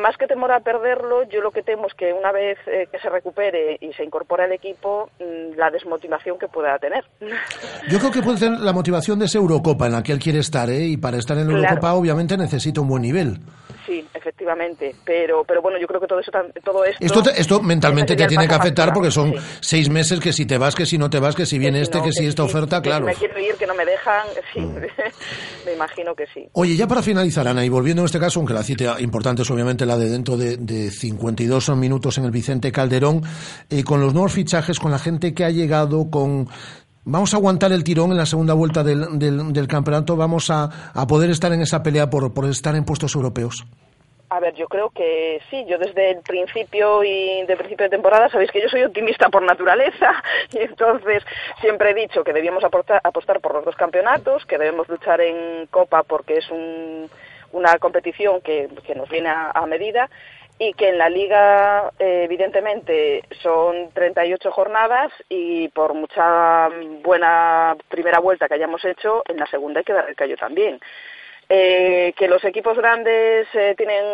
más 0.00 0.16
que 0.16 0.26
temor 0.26 0.52
a 0.52 0.60
perderlo, 0.60 1.24
yo 1.24 1.40
lo 1.40 1.50
que 1.50 1.62
temo 1.62 1.86
es 1.86 1.94
que 1.94 2.12
una 2.12 2.32
vez 2.32 2.58
eh, 2.66 2.88
que 2.90 2.98
se 2.98 3.08
recupere 3.08 3.78
y 3.80 3.92
se 3.92 4.04
incorpore 4.04 4.44
al 4.44 4.52
equipo, 4.52 5.10
mm, 5.18 5.56
la 5.56 5.70
desmotivación 5.70 6.38
que 6.38 6.48
pueda 6.48 6.78
tener. 6.78 7.04
Yo 7.88 7.98
creo 7.98 8.10
que 8.10 8.22
puede 8.22 8.38
ser 8.38 8.52
la 8.52 8.72
motivación 8.72 9.18
de 9.18 9.26
esa 9.26 9.38
Eurocopa 9.38 9.86
en 9.86 9.92
la 9.92 10.02
que 10.02 10.12
él 10.12 10.18
quiere 10.18 10.38
estar, 10.38 10.68
¿eh? 10.70 10.84
y 10.84 10.96
para 10.96 11.18
estar 11.18 11.36
en 11.38 11.48
la 11.48 11.54
Eurocopa 11.54 11.94
obviamente 11.94 12.36
necesita 12.36 12.80
un 12.80 12.88
buen 12.88 13.02
nivel. 13.02 13.38
Sí, 13.86 14.06
efectivamente, 14.14 14.94
pero 15.04 15.44
pero 15.44 15.62
bueno, 15.62 15.78
yo 15.78 15.86
creo 15.86 16.00
que 16.00 16.06
todo 16.06 16.20
eso 16.20 16.30
todo 16.62 16.84
esto 16.84 17.04
esto, 17.04 17.30
esto 17.30 17.62
mentalmente 17.62 18.14
te 18.14 18.26
tiene 18.26 18.46
que 18.46 18.54
afectar 18.54 18.92
porque 18.92 19.10
son 19.10 19.34
seis 19.60 19.88
meses 19.88 20.20
que 20.20 20.32
si 20.32 20.46
te 20.46 20.58
vas, 20.58 20.74
que 20.74 20.86
si 20.86 20.98
no 20.98 21.08
te 21.08 21.18
vas, 21.18 21.34
que 21.34 21.46
si 21.46 21.58
viene 21.58 21.80
este, 21.80 22.02
que, 22.02 22.12
si 22.12 22.26
esta 22.26 22.42
oferta, 22.42 22.80
claro. 22.82 23.06
me 23.06 23.14
quiero 23.14 23.38
ir, 23.38 23.54
que 23.54 23.66
no 23.66 23.74
me 23.74 23.84
dejan, 23.84 24.26
sí, 24.52 24.60
mm. 24.60 24.76
me 25.66 25.72
imagino 25.74 26.14
que 26.14 26.26
sí. 26.32 26.48
Oye, 26.52 26.76
ya 26.76 26.86
para 26.86 27.02
finalizar, 27.02 27.46
Ana, 27.48 27.64
y 27.64 27.68
volviendo 27.68 28.02
en 28.02 28.06
este 28.06 28.20
caso, 28.20 28.40
aunque 28.40 28.54
la 28.54 28.62
cita 28.62 29.00
importante 29.00 29.42
es 29.42 29.50
obviamente 29.50 29.86
la 29.86 29.96
de 29.96 30.08
dentro 30.08 30.36
de, 30.36 30.56
de 30.56 30.90
52 30.90 31.70
minutos 31.76 32.18
en 32.18 32.24
el 32.24 32.30
Vicente 32.30 32.72
Calderón, 32.72 33.22
eh, 33.68 33.84
con 33.84 34.00
los 34.00 34.12
nuevos 34.12 34.32
fichajes, 34.32 34.78
con 34.78 34.90
la 34.90 34.98
gente 34.98 35.34
que 35.34 35.44
ha 35.44 35.50
llegado, 35.50 36.10
con 36.10 36.48
vamos 37.04 37.34
a 37.34 37.36
aguantar 37.36 37.72
el 37.72 37.84
tirón 37.84 38.10
en 38.10 38.16
la 38.16 38.26
segunda 38.26 38.54
vuelta 38.54 38.82
del, 38.82 39.18
del, 39.18 39.68
campeonato, 39.68 40.16
vamos 40.16 40.50
a, 40.50 40.92
a, 40.94 41.06
poder 41.06 41.30
estar 41.30 41.52
en 41.52 41.62
esa 41.62 41.82
pelea 41.82 42.08
por, 42.08 42.32
por 42.32 42.46
estar 42.46 42.74
en 42.74 42.84
puestos 42.84 43.14
europeos. 43.14 43.64
A 44.32 44.38
ver, 44.38 44.54
yo 44.54 44.68
creo 44.68 44.90
que 44.90 45.40
sí. 45.50 45.64
Yo 45.68 45.76
desde 45.76 46.12
el 46.12 46.20
principio 46.22 47.02
y 47.02 47.44
de 47.46 47.56
principio 47.56 47.84
de 47.84 47.90
temporada 47.90 48.28
sabéis 48.28 48.52
que 48.52 48.62
yo 48.62 48.68
soy 48.68 48.84
optimista 48.84 49.28
por 49.28 49.42
naturaleza 49.42 50.22
y 50.52 50.58
entonces 50.58 51.24
siempre 51.60 51.90
he 51.90 51.94
dicho 51.94 52.22
que 52.22 52.32
debíamos 52.32 52.62
apostar, 52.62 53.00
apostar 53.02 53.40
por 53.40 53.54
los 53.54 53.64
dos 53.64 53.74
campeonatos, 53.74 54.46
que 54.46 54.56
debemos 54.56 54.88
luchar 54.88 55.20
en 55.20 55.66
Copa 55.66 56.04
porque 56.04 56.38
es 56.38 56.48
un, 56.48 57.10
una 57.50 57.76
competición 57.78 58.40
que, 58.40 58.68
que 58.86 58.94
nos 58.94 59.08
viene 59.08 59.30
a, 59.30 59.50
a 59.50 59.66
medida 59.66 60.08
y 60.62 60.74
que 60.74 60.90
en 60.90 60.98
la 60.98 61.08
liga 61.08 61.90
eh, 61.98 62.24
evidentemente 62.24 63.24
son 63.42 63.90
38 63.94 64.52
jornadas 64.52 65.10
y 65.30 65.68
por 65.68 65.94
mucha 65.94 66.68
buena 67.02 67.74
primera 67.88 68.18
vuelta 68.18 68.46
que 68.46 68.54
hayamos 68.54 68.84
hecho, 68.84 69.22
en 69.26 69.38
la 69.38 69.46
segunda 69.46 69.78
hay 69.80 69.84
que 69.84 69.94
dar 69.94 70.06
el 70.06 70.14
callo 70.14 70.36
también. 70.36 70.78
Eh, 71.48 72.12
que 72.14 72.28
los 72.28 72.44
equipos 72.44 72.76
grandes 72.76 73.48
eh, 73.54 73.74
tienen 73.74 74.04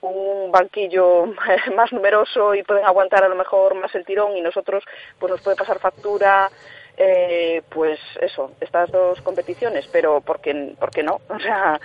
un 0.00 0.50
banquillo 0.50 1.26
más 1.76 1.92
numeroso 1.92 2.56
y 2.56 2.64
pueden 2.64 2.84
aguantar 2.84 3.22
a 3.22 3.28
lo 3.28 3.36
mejor 3.36 3.76
más 3.76 3.94
el 3.94 4.04
tirón 4.04 4.36
y 4.36 4.40
nosotros 4.40 4.82
pues 5.20 5.30
nos 5.30 5.40
puede 5.40 5.56
pasar 5.56 5.78
factura 5.78 6.50
pues 7.68 8.00
eso, 8.22 8.52
estas 8.60 8.90
dos 8.90 9.20
competiciones, 9.20 9.86
pero 9.92 10.22
¿por 10.22 10.40
qué, 10.40 10.74
por 10.80 10.90
qué 10.90 11.04
no? 11.04 11.20
O 11.28 11.38
sea, 11.38 11.78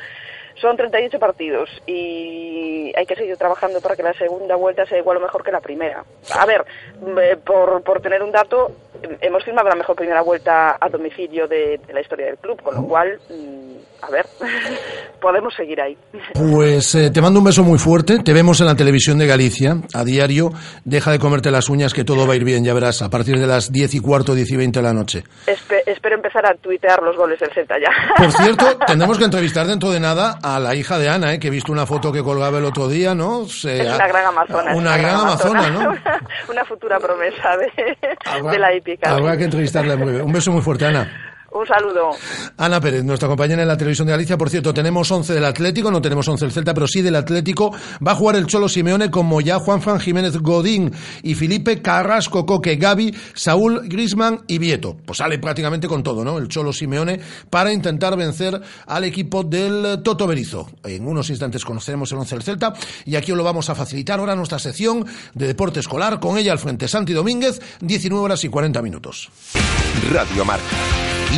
son 0.61 0.77
38 0.77 1.19
partidos 1.19 1.69
y 1.87 2.93
hay 2.95 3.05
que 3.05 3.15
seguir 3.15 3.35
trabajando 3.37 3.81
para 3.81 3.95
que 3.95 4.03
la 4.03 4.13
segunda 4.13 4.55
vuelta 4.55 4.85
sea 4.85 4.99
igual 4.99 5.17
o 5.17 5.21
mejor 5.21 5.43
que 5.43 5.51
la 5.51 5.59
primera. 5.59 6.05
A 6.37 6.45
ver, 6.45 6.63
eh, 7.21 7.37
por, 7.43 7.81
por 7.81 8.01
tener 8.01 8.21
un 8.21 8.31
dato, 8.31 8.71
hemos 9.19 9.43
firmado 9.43 9.69
la 9.69 9.75
mejor 9.75 9.95
primera 9.95 10.21
vuelta 10.21 10.77
a 10.79 10.89
domicilio 10.89 11.47
de, 11.47 11.79
la 11.91 12.01
historia 12.01 12.27
del 12.27 12.37
club, 12.37 12.61
con 12.61 12.75
lo 12.75 12.83
cual, 12.83 13.19
mm, 13.29 13.75
a 14.01 14.09
ver, 14.09 14.25
podemos 15.21 15.53
seguir 15.55 15.79
ahí. 15.81 15.97
Pues 16.33 16.95
eh, 16.95 17.11
te 17.11 17.21
mando 17.21 17.39
un 17.39 17.45
beso 17.45 17.63
muy 17.63 17.77
fuerte, 17.77 18.19
te 18.19 18.33
vemos 18.33 18.59
en 18.61 18.67
la 18.67 18.75
televisión 18.75 19.17
de 19.17 19.27
Galicia 19.27 19.75
a 19.93 20.03
diario, 20.03 20.49
deja 20.83 21.11
de 21.11 21.19
comerte 21.19 21.51
las 21.51 21.69
uñas 21.69 21.93
que 21.93 22.03
todo 22.03 22.25
va 22.27 22.33
a 22.33 22.35
ir 22.35 22.43
bien, 22.43 22.63
ya 22.63 22.73
verás, 22.73 23.01
a 23.01 23.09
partir 23.09 23.37
de 23.39 23.47
las 23.47 23.71
10 23.71 23.95
y 23.95 23.99
cuarto, 23.99 24.33
10 24.33 24.51
y 24.51 24.57
20 24.57 24.79
de 24.79 24.83
la 24.83 24.93
noche. 24.93 25.23
espero 25.85 26.15
empezar 26.15 26.45
a 26.45 26.55
tuitear 26.55 27.01
los 27.03 27.15
goles 27.15 27.39
del 27.39 27.51
Z 27.53 27.75
ya. 27.79 27.91
Por 28.17 28.31
cierto, 28.31 28.77
tendremos 28.85 29.17
que 29.17 29.25
entrevistar 29.25 29.67
dentro 29.67 29.91
de 29.91 29.99
nada 29.99 30.39
a 30.41 30.59
la 30.59 30.75
hija 30.75 30.97
de 30.97 31.09
Ana, 31.09 31.33
¿eh? 31.33 31.39
que 31.39 31.47
he 31.47 31.51
visto 31.51 31.71
una 31.71 31.85
foto 31.85 32.11
que 32.11 32.23
colgaba 32.23 32.57
el 32.57 32.65
otro 32.65 32.87
día, 32.87 33.13
¿no? 33.13 33.43
es 33.43 33.63
una 33.65 34.07
gran 34.07 34.25
amazona. 34.25 34.75
Una, 34.75 34.97
gran, 34.97 35.15
amazona, 35.15 35.69
¿no? 35.69 35.79
una, 36.49 36.65
futura 36.65 36.99
promesa 36.99 37.57
de, 37.57 38.57
la 38.57 38.75
hípica. 38.75 39.11
Habrá 39.11 39.37
que 39.37 39.43
entrevistarla 39.45 39.95
Un 39.95 40.31
beso 40.31 40.51
muy 40.51 40.61
fuerte, 40.61 40.85
Ana. 40.85 41.30
Un 41.53 41.67
saludo. 41.67 42.11
Ana 42.57 42.79
Pérez, 42.79 43.03
nuestra 43.03 43.27
compañera 43.27 43.61
en 43.61 43.67
la 43.67 43.75
televisión 43.75 44.07
de 44.07 44.13
Galicia. 44.13 44.37
Por 44.37 44.49
cierto, 44.49 44.73
tenemos 44.73 45.11
11 45.11 45.33
del 45.33 45.43
Atlético, 45.43 45.91
no 45.91 46.01
tenemos 46.01 46.25
11 46.25 46.45
del 46.45 46.53
Celta, 46.53 46.73
pero 46.73 46.87
sí 46.87 47.01
del 47.01 47.15
Atlético. 47.15 47.71
Va 48.05 48.13
a 48.13 48.15
jugar 48.15 48.37
el 48.37 48.47
Cholo 48.47 48.69
Simeone 48.69 49.11
como 49.11 49.41
ya 49.41 49.59
Juan 49.59 49.81
Fran 49.81 49.99
Jiménez 49.99 50.37
Godín 50.37 50.93
y 51.23 51.35
Felipe 51.35 51.81
Carrasco, 51.81 52.45
Coque, 52.45 52.77
Gaby, 52.77 53.13
Saúl 53.33 53.81
Grisman 53.83 54.39
y 54.47 54.59
Vieto. 54.59 54.95
Pues 55.05 55.17
sale 55.17 55.39
prácticamente 55.39 55.89
con 55.89 56.03
todo, 56.03 56.23
¿no? 56.23 56.37
El 56.37 56.47
Cholo 56.47 56.71
Simeone 56.71 57.19
para 57.49 57.73
intentar 57.73 58.15
vencer 58.15 58.61
al 58.87 59.03
equipo 59.03 59.43
del 59.43 60.01
Toto 60.03 60.27
Berizo. 60.27 60.69
En 60.85 61.05
unos 61.05 61.29
instantes 61.29 61.65
conoceremos 61.65 62.09
el 62.13 62.19
11 62.19 62.35
del 62.35 62.43
Celta 62.43 62.73
y 63.05 63.17
aquí 63.17 63.33
os 63.33 63.37
lo 63.37 63.43
vamos 63.43 63.69
a 63.69 63.75
facilitar 63.75 64.19
ahora 64.19 64.35
nuestra 64.35 64.57
sección 64.57 65.05
de 65.33 65.47
deporte 65.47 65.81
escolar 65.81 66.21
con 66.21 66.37
ella 66.37 66.53
al 66.53 66.59
frente 66.59 66.87
Santi 66.87 67.11
Domínguez, 67.11 67.61
19 67.81 68.23
horas 68.23 68.43
y 68.45 68.47
40 68.47 68.81
minutos. 68.81 69.29
Radio 70.11 70.45
Marca. 70.45 70.77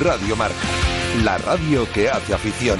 Radio 0.00 0.36
Marca, 0.36 0.54
la 1.24 1.38
radio 1.38 1.90
que 1.92 2.08
hace 2.08 2.32
afición. 2.32 2.78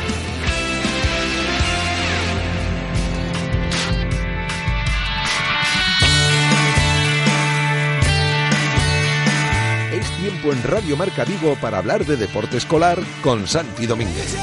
Es 9.93 10.11
tiempo 10.21 10.53
en 10.53 10.63
Radio 10.63 10.97
Marca 10.97 11.25
Vigo 11.25 11.57
para 11.61 11.79
hablar 11.79 12.05
de 12.05 12.17
deporte 12.17 12.57
escolar 12.57 13.01
con 13.21 13.49
Santi 13.49 13.87
Domínguez. 13.87 14.37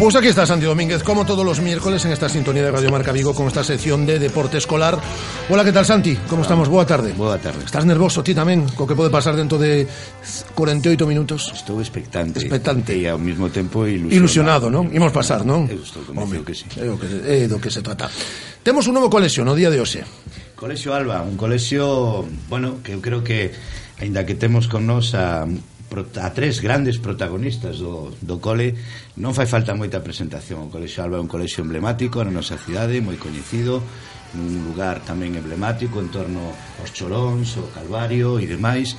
Pues 0.00 0.16
aquí 0.16 0.28
está 0.28 0.46
Santi 0.46 0.64
Domínguez, 0.64 1.02
como 1.02 1.26
todos 1.26 1.44
los 1.44 1.60
miércoles 1.60 2.02
en 2.06 2.12
esta 2.12 2.26
sintonía 2.26 2.62
de 2.62 2.70
Radio 2.70 2.90
Marca 2.90 3.12
Vigo 3.12 3.34
con 3.34 3.48
esta 3.48 3.62
sección 3.62 4.06
de 4.06 4.18
deporte 4.18 4.56
escolar. 4.56 4.98
Hola, 5.50 5.62
¿qué 5.62 5.72
tal 5.72 5.84
Santi? 5.84 6.16
¿Cómo 6.26 6.40
estamos? 6.40 6.70
Boa 6.70 6.86
tarde. 6.86 7.12
Boa 7.12 7.36
tarde. 7.36 7.66
Estás 7.66 7.84
nervoso 7.84 8.24
ti 8.24 8.32
tamén 8.32 8.64
co 8.72 8.88
que 8.88 8.96
pode 8.96 9.12
pasar 9.12 9.36
dentro 9.36 9.60
de 9.60 9.84
48 10.56 11.04
minutos? 11.04 11.52
Estou 11.52 11.84
expectante. 11.84 12.40
Expectante. 12.40 12.96
E 12.96 13.12
ao 13.12 13.20
mesmo 13.20 13.52
tempo 13.52 13.84
ilusionado. 13.84 14.16
Ilusionado, 14.16 14.66
non? 14.72 14.88
Imos 14.88 15.12
pasar, 15.12 15.44
non? 15.44 15.68
Eu 15.68 15.84
estou 15.84 16.00
convencido 16.00 16.48
que 16.48 16.56
sí. 16.56 16.64
É 16.80 16.88
o 16.88 16.96
que, 16.96 17.04
é 17.20 17.44
do 17.44 17.60
que 17.60 17.68
se 17.68 17.84
trata. 17.84 18.08
Temos 18.64 18.88
un 18.88 18.96
novo 18.96 19.12
colexio 19.12 19.44
no 19.44 19.52
día 19.52 19.68
de 19.68 19.84
hoxe. 19.84 20.00
Colexio 20.56 20.96
Alba, 20.96 21.20
un 21.20 21.36
colexio, 21.36 22.24
bueno, 22.48 22.80
que 22.80 22.96
eu 22.96 23.04
creo 23.04 23.20
que 23.20 23.52
aínda 24.00 24.24
que 24.24 24.32
temos 24.32 24.64
con 24.64 24.88
nos 24.88 25.12
a 25.12 25.44
a 25.90 26.30
tres 26.30 26.62
grandes 26.62 27.02
protagonistas 27.02 27.82
do, 27.82 28.14
do 28.22 28.38
cole. 28.38 28.78
Non 29.18 29.34
fai 29.34 29.50
falta 29.50 29.74
moita 29.74 29.98
presentación 29.98 30.66
o 30.66 30.70
Colexo 30.70 31.02
Alba 31.02 31.18
é 31.18 31.22
un 31.22 31.26
colexo 31.26 31.60
emblemático 31.60 32.22
na 32.22 32.30
nosa 32.30 32.54
cidade, 32.54 33.02
moi 33.02 33.18
coñecido. 33.18 33.82
Un 34.34 34.62
lugar 34.70 35.02
tamén 35.02 35.34
emblemático 35.34 35.98
en 35.98 36.08
torno 36.12 36.54
aos 36.78 36.90
Cholóns, 36.94 37.58
o 37.58 37.66
Calvario 37.74 38.38
e 38.38 38.46
demais 38.46 38.94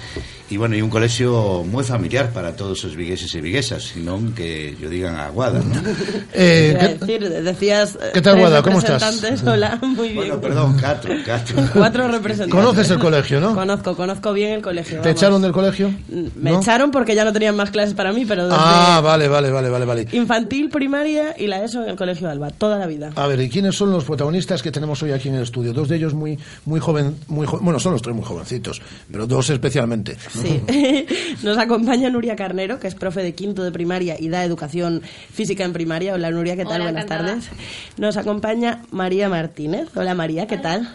e 0.51 0.59
bueno, 0.59 0.75
e 0.75 0.83
un 0.83 0.91
colexio 0.91 1.63
moi 1.63 1.87
familiar 1.87 2.35
para 2.35 2.51
todos 2.51 2.83
os 2.83 2.91
vigueses 2.91 3.31
e 3.31 3.39
viguesas 3.39 3.95
senón 3.95 4.35
que 4.35 4.75
yo 4.75 4.91
digan 4.91 5.15
a 5.15 5.31
Aguada 5.31 5.63
¿no? 5.63 5.71
Eh, 6.35 6.75
Iba 6.75 6.83
a 6.83 6.87
¿qué- 6.87 6.95
decir, 6.99 7.19
decías 7.43 7.95
¿Qué 8.13 8.19
tal, 8.21 8.39
Guada? 8.39 8.61
¿Cómo 8.61 8.79
estás? 8.79 8.99
representantes. 9.01 9.43
Hola, 9.47 9.79
muy 9.81 10.09
bien. 10.11 10.15
bueno, 10.15 10.41
perdón, 10.41 10.75
catro, 10.79 11.15
catro 11.25 11.55
Cuatro 11.73 12.07
representantes. 12.11 12.51
Conoces 12.55 12.91
el 12.91 12.99
colegio, 12.99 13.39
¿no? 13.39 13.55
Conozco, 13.55 13.95
conozco 13.95 14.33
bien 14.33 14.51
el 14.59 14.61
colegio. 14.61 14.99
¿Te 15.01 15.09
vamos. 15.09 15.21
echaron 15.21 15.41
del 15.41 15.51
colegio? 15.51 15.91
Me 16.35 16.51
¿No? 16.51 16.59
echaron 16.59 16.91
porque 16.91 17.15
ya 17.15 17.23
no 17.23 17.31
tenían 17.31 17.55
más 17.55 17.71
clases 17.71 17.93
para 17.95 18.11
mí, 18.11 18.25
pero 18.25 18.43
desde 18.47 18.57
Ah, 18.59 18.99
vale, 19.03 19.27
vale, 19.27 19.49
vale, 19.51 19.69
vale, 19.69 19.85
vale. 19.85 20.07
infantil, 20.11 20.69
primaria 20.69 21.35
y 21.37 21.47
la 21.47 21.63
ESO 21.63 21.83
en 21.83 21.89
el 21.89 21.95
colegio 21.95 22.29
Alba, 22.29 22.49
toda 22.51 22.77
la 22.77 22.87
vida. 22.87 23.11
A 23.15 23.27
ver, 23.27 23.39
¿y 23.41 23.49
quiénes 23.49 23.75
son 23.75 23.91
los 23.91 24.03
protagonistas 24.03 24.61
que 24.61 24.71
tenemos 24.71 25.01
hoy 25.03 25.11
aquí 25.11 25.20
en 25.29 25.35
el 25.35 25.43
estudio? 25.43 25.73
Dos 25.73 25.87
de 25.89 25.95
ellos 25.97 26.13
muy, 26.13 26.37
muy 26.65 26.79
joven, 26.79 27.15
muy 27.27 27.45
jo- 27.47 27.59
bueno, 27.61 27.79
son 27.79 27.93
los 27.93 28.01
tres 28.01 28.15
muy 28.15 28.25
jovencitos, 28.25 28.81
pero 29.11 29.27
dos 29.27 29.49
especialmente. 29.49 30.17
Sí. 30.31 31.05
Nos 31.43 31.57
acompaña 31.57 32.09
Nuria 32.09 32.35
Carnero, 32.35 32.79
que 32.79 32.87
es 32.87 32.95
profe 32.95 33.21
de 33.23 33.33
quinto 33.33 33.63
de 33.63 33.71
primaria 33.71 34.15
y 34.19 34.29
da 34.29 34.43
educación 34.43 35.01
física 35.33 35.63
en 35.63 35.73
primaria. 35.73 36.13
Hola 36.13 36.31
Nuria, 36.31 36.55
¿qué 36.55 36.63
tal? 36.63 36.81
Hola, 36.81 36.91
Buenas 36.91 37.05
encantada. 37.05 37.29
tardes. 37.33 37.49
Nos 37.97 38.17
acompaña 38.17 38.81
María 38.91 39.29
Martínez. 39.29 39.87
Hola 39.95 40.13
María, 40.13 40.47
¿qué 40.47 40.57
tal? 40.57 40.89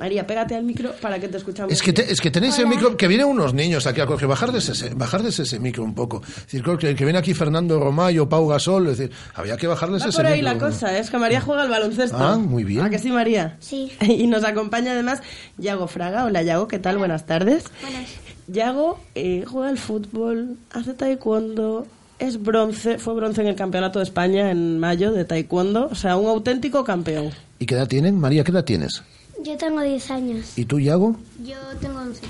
María, 0.00 0.26
pégate 0.26 0.54
al 0.56 0.64
micro 0.64 0.92
para 1.00 1.20
que 1.20 1.28
te 1.28 1.36
escuchamos. 1.36 1.72
Es 1.72 1.82
que, 1.82 1.92
te- 1.92 2.10
es 2.10 2.20
que 2.20 2.30
tenéis 2.30 2.58
el 2.58 2.66
micro, 2.66 2.96
que 2.96 3.06
vienen 3.06 3.26
unos 3.26 3.54
niños 3.54 3.86
aquí 3.86 4.00
al 4.00 4.06
colegio, 4.06 4.26
bajar 4.26 4.50
de 4.50 4.58
ese, 4.58 4.94
bajar 4.94 5.22
de 5.22 5.28
ese 5.28 5.58
micro 5.60 5.84
un 5.84 5.94
poco. 5.94 6.22
Es 6.26 6.46
decir, 6.46 6.64
que, 6.78 6.94
que 6.96 7.04
viene 7.04 7.18
aquí 7.18 7.34
Fernando 7.34 7.78
Romayo, 7.78 8.28
Pau 8.28 8.48
Gasol, 8.48 8.88
es 8.88 8.98
decir, 8.98 9.14
había 9.34 9.56
que 9.56 9.66
bajarles 9.66 10.02
Va 10.02 10.08
ese 10.08 10.16
por 10.16 10.26
ahí 10.26 10.40
micro. 10.42 10.52
la 10.54 10.58
cosa, 10.58 10.98
es 10.98 11.10
que 11.10 11.18
María 11.18 11.40
juega 11.40 11.62
al 11.62 11.68
baloncesto. 11.68 12.16
Ah, 12.18 12.36
muy 12.38 12.64
bien. 12.64 12.80
¿A 12.80 12.90
que 12.90 12.98
sí, 12.98 13.10
María? 13.10 13.56
Sí. 13.60 13.92
Y 14.00 14.26
nos 14.26 14.42
acompaña 14.44 14.92
además 14.92 15.20
Yago 15.58 15.86
Fraga. 15.86 16.24
Hola, 16.24 16.42
Yago, 16.42 16.66
¿qué 16.66 16.78
tal? 16.78 16.98
Buenas 16.98 17.26
tardes. 17.26 17.64
Buenas. 17.82 18.08
Yago 18.48 18.98
eh, 19.14 19.44
juega 19.46 19.68
al 19.68 19.78
fútbol, 19.78 20.56
hace 20.72 20.94
taekwondo, 20.94 21.86
es 22.18 22.42
bronce, 22.42 22.98
fue 22.98 23.14
bronce 23.14 23.42
en 23.42 23.46
el 23.48 23.54
Campeonato 23.54 23.98
de 24.00 24.04
España 24.04 24.50
en 24.50 24.78
mayo 24.80 25.12
de 25.12 25.24
taekwondo, 25.24 25.88
o 25.90 25.94
sea, 25.94 26.16
un 26.16 26.26
auténtico 26.28 26.82
campeón. 26.84 27.30
¿Y 27.58 27.66
qué 27.66 27.74
edad 27.76 27.86
tienen? 27.86 28.18
María, 28.18 28.42
¿qué 28.42 28.50
edad 28.50 28.64
tienes? 28.64 29.02
Yo 29.44 29.56
tengo 29.56 29.80
10 29.80 30.10
años. 30.10 30.52
¿Y 30.56 30.64
tú, 30.64 30.78
Yago? 30.78 31.16
Yo 31.44 31.56
tengo 31.80 32.00
11. 32.00 32.22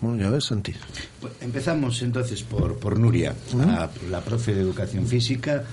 Bueno, 0.00 0.22
ya 0.22 0.30
ves, 0.30 0.44
Santi. 0.44 0.72
Pues 1.20 1.32
empezamos 1.40 2.00
entonces 2.02 2.42
por, 2.42 2.78
por 2.78 2.98
Nuria, 2.98 3.34
¿Mm? 3.52 3.60
la, 3.60 3.90
la 4.10 4.20
profe 4.20 4.54
de 4.54 4.62
Educación 4.62 5.06
Física, 5.06 5.64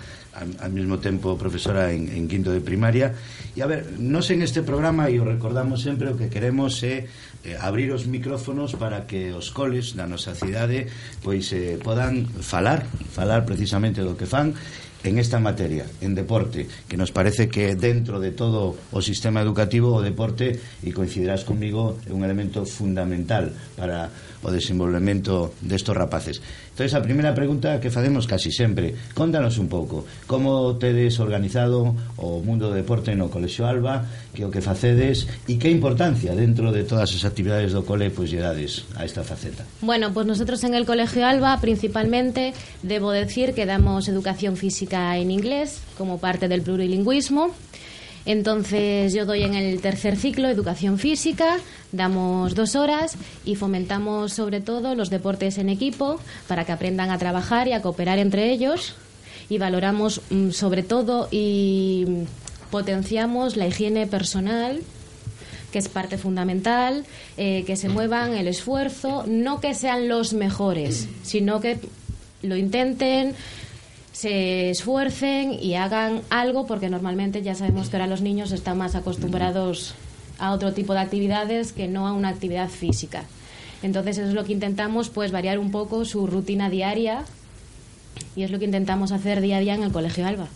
al, 0.60 0.72
mismo 0.72 1.00
tiempo 1.00 1.38
profesora 1.38 1.92
en, 1.92 2.10
en, 2.10 2.28
quinto 2.28 2.52
de 2.52 2.62
primaria. 2.62 3.16
Y 3.56 3.62
a 3.62 3.66
ver, 3.66 4.00
nos 4.00 4.30
en 4.30 4.42
este 4.42 4.62
programa, 4.62 5.10
e 5.10 5.20
o 5.20 5.26
recordamos 5.26 5.82
sempre, 5.82 6.14
o 6.14 6.18
que 6.20 6.30
queremos 6.30 6.84
é 6.84 7.10
eh, 7.44 7.56
eh 7.56 7.58
abrir 7.58 7.90
os 7.90 8.06
micrófonos 8.06 8.76
para 8.76 9.08
que 9.10 9.34
os 9.34 9.50
coles 9.50 9.96
da 9.96 10.06
nosa 10.06 10.36
cidade 10.36 10.92
pois 11.24 11.50
eh, 11.56 11.80
podan 11.82 12.28
eh, 12.28 12.44
falar, 12.44 12.86
falar 13.10 13.48
precisamente 13.48 14.04
do 14.04 14.14
que 14.14 14.30
fan 14.30 14.54
en 15.08 15.20
esta 15.20 15.40
materia, 15.40 15.86
en 16.02 16.16
deporte, 16.16 16.68
que 16.88 16.98
nos 16.98 17.12
parece 17.12 17.48
que 17.48 17.76
dentro 17.76 18.20
de 18.20 18.32
todo 18.32 18.76
o 18.92 19.00
sistema 19.02 19.42
educativo 19.42 19.96
o 19.96 20.04
deporte, 20.04 20.60
e 20.84 20.92
coincidirás 20.92 21.48
comigo, 21.48 21.98
é 22.06 22.12
un 22.12 22.28
elemento 22.28 22.68
fundamental 22.68 23.52
para 23.80 24.12
o 24.44 24.50
desenvolvemento 24.52 25.56
destos 25.64 25.96
rapaces. 25.96 26.44
Entón, 26.78 26.94
a 26.94 27.02
primeira 27.02 27.34
pregunta 27.34 27.82
que 27.82 27.90
facemos 27.90 28.30
casi 28.30 28.54
sempre 28.54 28.94
Contanos 29.18 29.58
un 29.58 29.66
pouco 29.66 30.06
Como 30.30 30.78
tedes 30.78 31.18
organizado 31.18 31.98
o 32.22 32.38
mundo 32.46 32.70
do 32.70 32.78
deporte 32.78 33.18
no 33.18 33.34
Colexio 33.34 33.66
Alba 33.66 34.06
Que 34.30 34.46
o 34.46 34.54
que 34.54 34.62
facedes 34.62 35.26
E 35.50 35.58
que 35.58 35.74
importancia 35.74 36.38
dentro 36.38 36.70
de 36.70 36.86
todas 36.86 37.10
as 37.10 37.26
actividades 37.26 37.74
do 37.74 37.82
cole 37.82 38.14
Pois 38.14 38.30
lle 38.30 38.46
dades 38.46 38.86
a 38.94 39.10
esta 39.10 39.26
faceta? 39.26 39.66
Bueno, 39.82 40.14
pues 40.14 40.30
nosotros 40.30 40.62
en 40.70 40.78
el 40.78 40.86
Colegio 40.86 41.26
Alba 41.26 41.58
Principalmente 41.58 42.54
debo 42.86 43.10
decir 43.10 43.58
que 43.58 43.66
damos 43.66 44.06
educación 44.06 44.54
física 44.54 45.18
en 45.18 45.34
inglés 45.34 45.82
Como 45.98 46.22
parte 46.22 46.46
del 46.46 46.62
plurilingüismo. 46.62 47.58
Entonces 48.28 49.14
yo 49.14 49.26
doy 49.26 49.44
en 49.44 49.56
el 49.56 49.80
tercer 49.80 50.18
ciclo 50.18 50.50
educación 50.50 51.00
física, 51.00 51.60
damos 51.94 52.56
dos 52.56 52.76
horas 52.76 53.16
y 53.46 53.56
fomentamos 53.56 54.34
sobre 54.34 54.60
todo 54.60 54.96
los 54.96 55.10
deportes 55.10 55.58
en 55.58 55.70
equipo 55.70 56.20
para 56.46 56.66
que 56.66 56.74
aprendan 56.74 57.10
a 57.10 57.18
trabajar 57.18 57.70
y 57.70 57.72
a 57.72 57.82
cooperar 57.82 58.20
entre 58.20 58.52
ellos. 58.52 58.96
Y 59.48 59.60
valoramos 59.60 60.20
mm, 60.30 60.50
sobre 60.50 60.84
todo 60.84 61.30
y 61.32 62.06
potenciamos 62.70 63.56
la 63.56 63.66
higiene 63.66 64.08
personal 64.08 64.82
que 65.72 65.80
es 65.80 65.88
parte 65.88 66.18
fundamental, 66.18 67.06
eh, 67.38 67.64
que 67.66 67.78
se 67.78 67.88
muevan 67.88 68.34
el 68.34 68.48
esfuerzo, 68.50 69.24
no 69.26 69.62
que 69.62 69.74
sean 69.74 70.10
los 70.10 70.34
mejores, 70.34 71.08
sino 71.24 71.62
que 71.62 71.80
lo 72.42 72.56
intenten, 72.56 73.36
se 74.18 74.72
esfuercen 74.72 75.54
y 75.54 75.76
hagan 75.76 76.24
algo, 76.32 76.66
porque 76.66 76.90
normalmente 76.90 77.44
ya 77.44 77.54
sabemos 77.54 77.90
que 77.90 77.98
ahora 77.98 78.08
los 78.08 78.22
niños 78.22 78.52
están 78.52 78.76
más 78.80 78.96
acostumbrados 78.96 79.94
a 80.40 80.54
otro 80.54 80.74
tipo 80.74 80.94
de 80.94 81.02
actividades 81.02 81.72
que 81.72 81.88
no 81.88 82.08
a 82.08 82.14
una 82.14 82.30
actividad 82.30 82.68
física. 82.68 83.26
Entonces 83.84 84.18
eso 84.18 84.30
es 84.30 84.34
lo 84.34 84.44
que 84.44 84.54
intentamos, 84.54 85.10
pues 85.10 85.32
variar 85.32 85.60
un 85.60 85.70
poco 85.70 86.04
su 86.04 86.26
rutina 86.26 86.68
diaria 86.72 87.26
y 88.36 88.42
es 88.42 88.50
lo 88.50 88.58
que 88.58 88.66
intentamos 88.66 89.12
hacer 89.12 89.40
día 89.40 89.58
a 89.58 89.60
día 89.60 89.76
en 89.76 89.84
el 89.84 89.92
Colegio 89.92 90.26
Alba. 90.26 90.48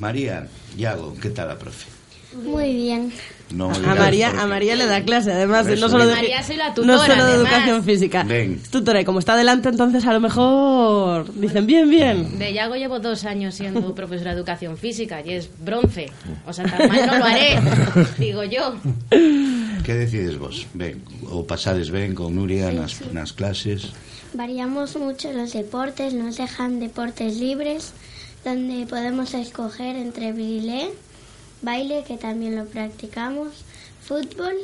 María, 0.00 0.48
Iago, 0.76 1.14
que 1.14 1.30
tal 1.30 1.48
a 1.52 1.58
profe? 1.58 1.99
Muy 2.32 2.72
bien. 2.74 3.12
No 3.52 3.70
A 3.72 3.94
María, 3.96 4.28
porque- 4.28 4.42
a 4.42 4.46
María 4.46 4.76
le 4.76 4.86
da 4.86 5.02
clase, 5.02 5.32
además, 5.32 5.66
no 5.66 5.88
solo 5.88 6.06
de, 6.06 6.14
María, 6.14 6.40
soy 6.44 6.54
la 6.56 6.68
no 6.68 6.74
tutora, 6.74 6.98
solo 6.98 7.14
de 7.14 7.20
además. 7.22 7.36
educación 7.50 7.82
física. 7.84 8.22
Ven. 8.22 8.60
Es 8.62 8.70
tutora 8.70 9.00
y 9.00 9.04
como 9.04 9.18
está 9.18 9.36
delante, 9.36 9.68
entonces 9.68 10.06
a 10.06 10.12
lo 10.12 10.20
mejor 10.20 11.34
dicen 11.34 11.66
bien, 11.66 11.90
bien. 11.90 12.38
De 12.38 12.52
Yago 12.52 12.76
llevo 12.76 13.00
dos 13.00 13.24
años 13.24 13.56
siendo 13.56 13.92
profesora 13.96 14.30
de 14.32 14.36
educación 14.38 14.78
física 14.78 15.20
y 15.26 15.32
es 15.32 15.50
bronce. 15.64 16.06
O 16.46 16.52
sea, 16.52 16.64
tan 16.66 16.86
mal 16.88 17.06
no 17.08 17.18
lo 17.18 17.24
haré, 17.24 17.58
digo 18.18 18.44
yo. 18.44 18.76
Que 19.10 19.94
decides 19.94 20.38
vos? 20.38 20.68
Ben, 20.74 21.02
ou 21.26 21.42
pasades 21.42 21.90
ben 21.90 22.14
con 22.14 22.36
Nuria 22.38 22.70
nas, 22.70 23.02
nas 23.10 23.32
clases? 23.34 23.90
Variamos 24.32 24.94
mucho 24.94 25.32
los 25.34 25.50
deportes, 25.52 26.14
nos 26.14 26.36
dejan 26.38 26.78
deportes 26.78 27.40
libres, 27.42 27.90
donde 28.44 28.86
podemos 28.86 29.34
escoger 29.34 29.96
entre 29.96 30.30
brilé, 30.30 30.94
baile, 31.62 32.04
que 32.06 32.16
también 32.16 32.56
lo 32.56 32.64
practicamos, 32.66 33.64
fútbol 34.02 34.54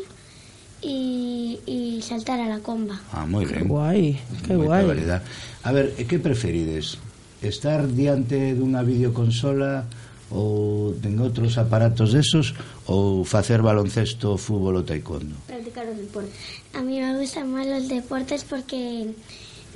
y, 0.82 1.58
y 1.66 2.02
saltar 2.02 2.40
a 2.40 2.48
la 2.48 2.60
comba. 2.60 3.00
Ah, 3.12 3.26
ben. 3.26 3.68
Guai, 3.68 4.18
que 4.46 4.54
Moita 4.54 4.66
guai. 4.66 4.86
variedad. 4.86 5.22
A 5.62 5.72
ver, 5.72 5.94
e 5.98 6.04
que 6.06 6.18
preferides? 6.18 6.98
Estar 7.42 7.86
diante 7.86 8.54
dunha 8.56 8.80
videoconsola 8.82 9.84
ou 10.32 10.96
ten 10.98 11.14
outros 11.22 11.54
aparatos 11.60 12.10
desos 12.10 12.56
ou 12.90 13.22
facer 13.22 13.62
baloncesto, 13.62 14.34
fútbol 14.40 14.82
ou 14.82 14.84
taekwondo? 14.88 15.36
Practicar 15.46 15.86
deportes. 15.94 16.32
A 16.74 16.82
mí 16.82 16.98
me 16.98 17.14
gustan 17.20 17.52
más 17.52 17.66
los 17.68 17.86
deportes 17.86 18.42
porque 18.42 19.12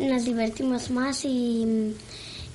nos 0.01 0.25
divertimos 0.25 0.91
más 0.91 1.23
y, 1.25 1.95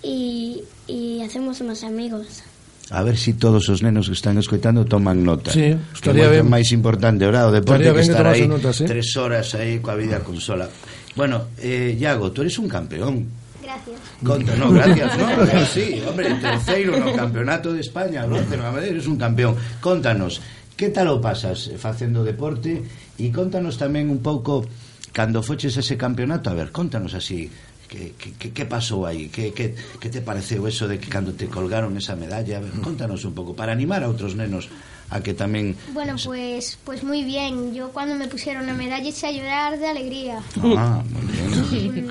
y, 0.03 0.63
y 0.89 1.21
hacemos 1.23 1.61
más 1.61 1.83
amigos. 1.85 2.43
A 2.91 3.01
ver 3.01 3.17
se 3.17 3.33
si 3.33 3.33
todos 3.33 3.65
os 3.69 3.81
nenos 3.81 4.05
que 4.05 4.13
están 4.13 4.37
escoitando 4.37 4.85
toman 4.85 5.25
nota. 5.25 5.49
Sí, 5.49 5.73
estaría 5.89 6.29
que 6.29 6.45
ben. 6.45 6.45
máis 6.45 6.69
importante, 6.69 7.25
ora, 7.25 7.49
o 7.49 7.51
deporte 7.51 7.89
estaría 7.89 7.97
que 7.97 8.05
estar 8.05 8.27
aí 8.29 8.45
notas, 8.45 8.77
tres 8.85 9.09
horas 9.17 9.57
aí 9.57 9.81
coa 9.81 9.97
vida 9.97 10.21
consola. 10.21 10.69
Bueno, 11.17 11.49
eh, 11.57 11.97
Iago, 11.97 12.29
tú 12.29 12.45
eres 12.45 12.61
un 12.61 12.69
campeón. 12.69 13.25
Gracias. 13.57 13.97
Conta, 14.21 14.53
no, 14.53 14.69
gracias, 14.69 15.17
no, 15.17 15.25
pero 15.49 15.65
sí, 15.65 15.97
hombre, 16.05 16.29
terceiro 16.37 16.93
no 17.01 17.09
campeonato 17.17 17.73
de 17.73 17.81
España, 17.81 18.21
bronce, 18.29 18.53
no, 18.53 18.77
eres 18.77 19.09
un 19.09 19.17
campeón. 19.17 19.57
Contanos, 19.81 20.45
que 20.77 20.93
tal 20.93 21.09
o 21.09 21.17
pasas 21.17 21.73
facendo 21.81 22.21
deporte 22.21 22.85
e 23.17 23.33
contanos 23.33 23.81
tamén 23.81 24.13
un 24.13 24.21
pouco 24.21 24.61
cando 25.09 25.41
foches 25.41 25.73
ese 25.73 25.97
campeonato, 25.97 26.53
a 26.53 26.55
ver, 26.55 26.69
contanos 26.69 27.17
así 27.17 27.49
que, 27.87 28.13
que, 28.17 28.51
que 28.51 28.65
pasou 28.65 29.05
aí 29.05 29.29
que, 29.29 29.53
que, 29.53 29.75
que 29.75 30.09
te 30.09 30.21
pareceu 30.21 30.65
eso 30.67 30.87
de 30.89 30.97
que 30.99 31.07
cando 31.09 31.33
te 31.33 31.47
colgaron 31.47 31.93
esa 31.97 32.15
medalla 32.17 32.61
contanos 32.81 33.23
un 33.25 33.33
pouco 33.37 33.53
para 33.53 33.71
animar 33.71 34.01
a 34.03 34.09
outros 34.09 34.33
nenos 34.35 34.67
a 35.13 35.21
que 35.21 35.37
tamén 35.37 35.77
Bueno, 35.93 36.17
pues, 36.17 36.81
pues 36.81 37.05
muy 37.05 37.21
bien. 37.21 37.77
Yo 37.77 37.93
cuando 37.93 38.17
me 38.17 38.25
pusieron 38.25 38.65
la 38.65 38.73
medalla 38.73 39.05
eché 39.05 39.29
a 39.29 39.31
llorar 39.31 39.77
de 39.77 39.85
alegría. 39.85 40.41
ah, 40.75 41.05
moi 41.05 41.21
bien. 41.29 42.09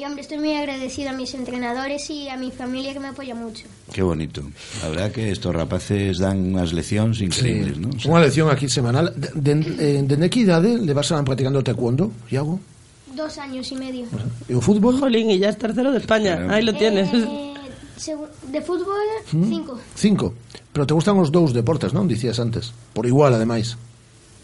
Y 0.00 0.04
hombre, 0.06 0.22
estoy 0.22 0.38
muy 0.38 0.54
agradecida 0.56 1.10
a 1.10 1.12
mis 1.12 1.34
entrenadores 1.34 2.08
y 2.08 2.30
a 2.30 2.36
mi 2.38 2.50
familia 2.50 2.94
que 2.94 3.00
me 3.00 3.08
apoya 3.08 3.34
mucho. 3.34 3.66
que 3.92 4.00
bonito 4.00 4.40
la 4.80 4.88
verdad 4.88 5.12
que 5.12 5.28
estos 5.28 5.52
rapaces 5.52 6.16
dan 6.16 6.56
unhas 6.56 6.72
leccións 6.72 7.20
increíbles, 7.20 7.76
¿no? 7.76 7.92
O 7.92 7.98
sea, 8.00 8.08
Unha 8.08 8.22
lección 8.24 8.48
aquí 8.48 8.64
semanal. 8.70 9.12
De, 9.12 9.28
de, 9.36 9.52
eh, 9.76 10.00
dende 10.00 10.32
que 10.32 10.40
idade 10.46 10.78
le 10.80 10.94
vas 10.96 11.12
a 11.12 11.20
practicando 11.20 11.60
taekwondo, 11.60 12.08
Iago? 12.32 12.56
Dos 13.14 13.38
años 13.38 13.70
y 13.72 13.76
medio. 13.76 14.06
¿Y 14.48 14.54
o 14.54 14.60
fútbol? 14.60 14.98
Jolín, 14.98 15.30
y 15.30 15.38
ya 15.38 15.48
es 15.50 15.58
tercero 15.58 15.90
de 15.92 15.98
España. 15.98 16.36
Claro. 16.36 16.52
Ahí 16.54 16.62
lo 16.62 16.72
tienes. 16.74 17.12
Eh, 17.12 17.54
de 18.48 18.60
fútbol, 18.62 18.96
¿Mm? 19.32 19.48
cinco. 19.48 19.80
Cinco. 19.94 20.34
Pero 20.72 20.86
te 20.86 20.94
gustan 20.94 21.18
os 21.18 21.30
dous 21.30 21.52
deportes, 21.52 21.92
non? 21.92 22.08
Dicías 22.08 22.38
antes. 22.40 22.72
Por 22.94 23.04
igual, 23.04 23.34
ademais. 23.34 23.76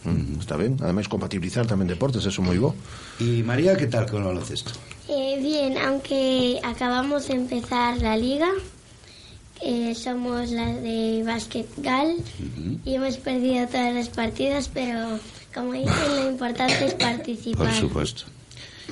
Mm. 0.04 0.10
mm, 0.10 0.40
está 0.40 0.56
ben. 0.58 0.76
Ademais, 0.82 1.08
compatibilizar 1.08 1.64
tamén 1.64 1.88
deportes, 1.88 2.26
eso 2.26 2.42
moi 2.42 2.58
bo. 2.58 2.74
¿Y 3.22 3.40
María, 3.46 3.78
qué 3.78 3.86
tal 3.86 4.04
con 4.10 4.20
el 4.22 4.28
baloncesto? 4.28 4.74
Eh, 5.08 5.38
bien, 5.40 5.78
aunque 5.78 6.60
acabamos 6.62 7.28
de 7.30 7.34
empezar 7.34 7.96
la 8.02 8.16
liga, 8.18 8.50
Eh, 9.62 9.94
somos 9.94 10.50
las 10.50 10.82
de 10.82 11.24
basquetbol 11.24 12.20
uh 12.20 12.44
-huh. 12.44 12.78
y 12.84 12.94
hemos 12.94 13.16
perdido 13.16 13.66
todas 13.66 13.94
las 13.94 14.08
partidas, 14.12 14.68
pero 14.68 15.18
como 15.54 15.72
dicen, 15.72 16.08
lo 16.12 16.28
importante 16.28 16.84
es 16.84 16.92
participar. 16.92 17.64
Por 17.66 17.72
supuesto. 17.72 18.24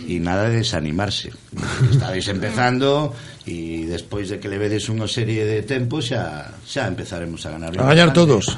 Y 0.06 0.18
nada 0.18 0.48
de 0.48 0.56
desanimarse. 0.56 1.30
Estáis 1.90 2.28
empezando 2.28 3.14
y 3.46 3.84
despois 3.84 4.28
de 4.28 4.40
que 4.40 4.48
le 4.48 4.56
vedes 4.56 4.88
unha 4.88 5.04
serie 5.04 5.44
de 5.44 5.60
tempos 5.60 6.08
xa, 6.08 6.50
xa 6.64 6.88
empezaremos 6.88 7.44
a 7.44 7.52
ganar. 7.52 7.76
A 7.76 7.84
ganar 7.92 8.10
todos. 8.16 8.56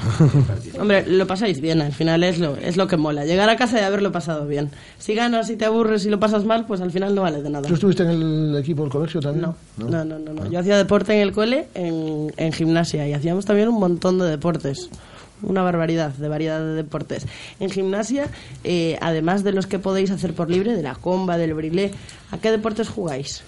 Hombre, 0.79 1.03
lo 1.05 1.27
pasáis 1.27 1.59
bien, 1.59 1.83
al 1.83 1.91
final 1.91 2.23
es 2.23 2.39
lo, 2.39 2.55
es 2.55 2.77
lo 2.79 2.87
que 2.87 2.95
mola. 2.95 3.27
Llegar 3.27 3.49
a 3.49 3.59
casa 3.59 3.79
y 3.79 3.83
haberlo 3.83 4.11
pasado 4.11 4.47
bien. 4.47 4.71
Si 4.97 5.13
ganas 5.13 5.49
y 5.51 5.59
te 5.59 5.65
aburres 5.65 6.05
y 6.05 6.09
lo 6.09 6.19
pasas 6.19 6.45
mal, 6.45 6.65
pues 6.65 6.79
al 6.79 6.91
final 6.91 7.13
no 7.13 7.21
vale 7.21 7.43
de 7.43 7.49
nada. 7.49 7.67
¿Tú 7.67 7.75
estuviste 7.75 8.03
en 8.03 8.11
el 8.11 8.57
equipo 8.57 8.83
del 8.83 8.91
colegio 8.91 9.19
también? 9.19 9.51
No, 9.51 9.55
no, 9.77 10.05
no, 10.05 10.19
no. 10.19 10.33
no. 10.33 10.49
Yo 10.49 10.59
hacía 10.59 10.77
deporte 10.77 11.13
en 11.13 11.21
el 11.21 11.33
cole, 11.33 11.67
en, 11.75 12.33
en 12.37 12.53
gimnasia, 12.53 13.07
y 13.07 13.13
hacíamos 13.13 13.45
también 13.45 13.67
un 13.67 13.79
montón 13.79 14.19
de 14.19 14.25
deportes. 14.25 14.89
Una 15.43 15.61
barbaridad 15.61 16.09
de 16.11 16.27
variedad 16.27 16.59
de 16.59 16.73
deportes. 16.73 17.25
En 17.59 17.69
gimnasia, 17.69 18.27
eh, 18.63 18.97
además 19.01 19.43
de 19.43 19.51
los 19.51 19.67
que 19.67 19.77
podéis 19.79 20.09
hacer 20.11 20.33
por 20.33 20.49
libre, 20.49 20.75
de 20.75 20.81
la 20.83 20.95
comba, 20.95 21.37
del 21.37 21.53
brilé, 21.53 21.91
¿a 22.31 22.37
qué 22.39 22.49
deportes 22.51 22.89
jugáis? 22.89 23.41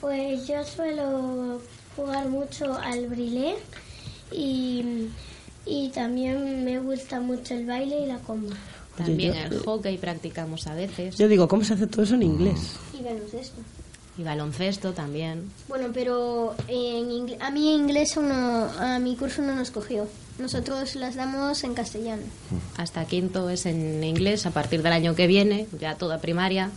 Pues 0.00 0.46
yo 0.46 0.62
suelo 0.64 1.60
jugar 1.96 2.28
mucho 2.28 2.74
al 2.78 3.06
brilé 3.08 3.54
y, 4.30 5.08
y 5.66 5.88
también 5.90 6.64
me 6.64 6.78
gusta 6.78 7.20
mucho 7.20 7.54
el 7.54 7.66
baile 7.66 8.00
y 8.00 8.06
la 8.06 8.18
comba. 8.18 8.54
También 8.96 9.32
Oye, 9.32 9.40
yo- 9.50 9.56
el 9.56 9.62
hockey 9.64 9.98
practicamos 9.98 10.66
a 10.66 10.74
veces. 10.74 11.16
Yo 11.16 11.26
digo, 11.26 11.48
¿cómo 11.48 11.64
se 11.64 11.74
hace 11.74 11.86
todo 11.86 12.02
eso 12.02 12.14
en 12.14 12.22
inglés? 12.22 12.76
Y 12.98 13.02
baloncesto. 13.02 13.60
Y 14.16 14.22
baloncesto 14.22 14.92
también. 14.92 15.50
Bueno, 15.68 15.88
pero 15.92 16.54
en 16.68 17.08
ingl- 17.10 17.36
a 17.40 17.50
mí 17.50 17.74
inglés 17.74 18.16
uno, 18.16 18.68
a 18.78 18.98
mi 19.00 19.16
curso 19.16 19.42
no 19.42 19.56
nos 19.56 19.70
cogió. 19.72 20.06
Nosotros 20.38 20.96
las 20.96 21.14
damos 21.14 21.62
en 21.64 21.74
castellano. 21.74 22.22
Hasta 22.76 23.04
quinto 23.04 23.48
es 23.50 23.66
en 23.66 24.02
inglés. 24.02 24.46
A 24.46 24.50
partir 24.50 24.82
del 24.82 24.92
año 24.92 25.14
que 25.14 25.26
viene, 25.26 25.66
ya 25.78 25.94
toda 25.94 26.18
primaria, 26.18 26.70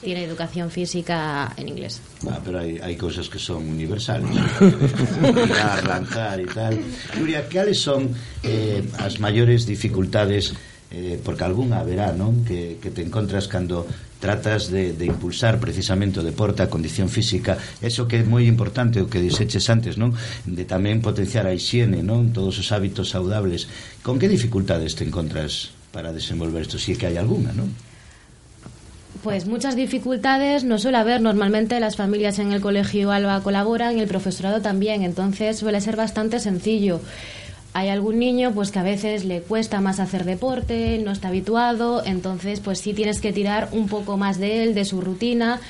tiene 0.00 0.22
educación 0.22 0.70
física 0.70 1.52
en 1.56 1.68
inglés. 1.68 2.00
Ah, 2.28 2.38
pero 2.44 2.60
hay, 2.60 2.78
hay 2.78 2.96
cosas 2.96 3.28
que 3.28 3.38
son 3.38 3.68
universales. 3.68 4.30
Tirar, 4.58 5.84
lanzar 5.88 6.40
y 6.40 6.46
tal. 6.46 6.78
Nuria, 7.18 7.48
¿cuáles 7.50 7.80
son 7.80 8.14
eh, 8.42 8.84
as 8.98 9.18
maiores 9.18 9.66
dificultades 9.66 10.52
eh, 10.94 11.18
porque 11.24 11.42
algunha 11.42 11.80
haberá, 11.80 12.12
non? 12.14 12.46
Que, 12.46 12.78
que 12.78 12.94
te 12.94 13.02
encontras 13.02 13.48
cando 13.50 13.82
tratas 14.24 14.72
de, 14.72 14.96
de 14.96 15.04
impulsar 15.04 15.60
precisamente 15.60 16.16
o 16.16 16.24
deporte, 16.24 16.64
condición 16.72 17.12
física, 17.12 17.60
eso 17.84 18.08
que 18.08 18.16
é 18.16 18.24
moi 18.24 18.48
importante 18.48 19.04
o 19.04 19.10
que 19.12 19.20
dixeches 19.20 19.68
antes, 19.68 20.00
non? 20.00 20.16
De 20.48 20.64
tamén 20.64 21.04
potenciar 21.04 21.44
a 21.44 21.52
higiene, 21.52 22.00
non? 22.00 22.32
Todos 22.32 22.56
os 22.56 22.72
hábitos 22.72 23.12
saudables. 23.12 23.68
Con 24.00 24.16
que 24.16 24.32
dificultades 24.32 24.96
te 24.96 25.04
encontras 25.04 25.76
para 25.92 26.16
desenvolver 26.16 26.64
isto? 26.64 26.80
Si 26.80 26.92
é 26.92 26.96
que 26.96 27.04
hai 27.04 27.20
algunha, 27.20 27.52
non? 27.52 27.68
Pues 29.20 29.44
muchas 29.44 29.76
dificultades 29.76 30.64
no 30.64 30.80
suele 30.80 30.98
haber. 30.98 31.20
Normalmente 31.20 31.78
las 31.80 31.96
familias 31.96 32.40
en 32.40 32.52
el 32.52 32.64
colegio 32.64 33.12
Alba 33.12 33.44
colaboran 33.44 33.96
y 33.96 34.00
el 34.00 34.08
profesorado 34.08 34.60
también. 34.60 35.04
Entonces 35.04 35.60
suele 35.60 35.80
ser 35.80 35.96
bastante 35.96 36.40
sencillo. 36.40 37.00
Hay 37.76 37.88
algún 37.88 38.20
niño 38.20 38.52
pues 38.54 38.70
que 38.70 38.78
a 38.78 38.84
veces 38.84 39.24
le 39.24 39.40
cuesta 39.40 39.80
más 39.80 39.98
hacer 39.98 40.24
deporte, 40.24 40.96
no 41.04 41.10
está 41.10 41.28
habituado, 41.28 42.04
entonces 42.06 42.60
pues 42.60 42.78
sí 42.78 42.94
tienes 42.94 43.20
que 43.20 43.32
tirar 43.32 43.68
un 43.72 43.88
poco 43.88 44.16
más 44.16 44.38
de 44.38 44.62
él, 44.62 44.74
de 44.74 44.84
su 44.84 45.00
rutina 45.00 45.60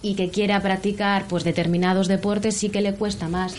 y 0.00 0.14
que 0.14 0.30
quiera 0.30 0.62
practicar 0.62 1.26
pues 1.28 1.44
determinados 1.44 2.08
deportes 2.08 2.56
sí 2.56 2.70
que 2.70 2.80
le 2.80 2.94
cuesta 2.94 3.28
más. 3.28 3.56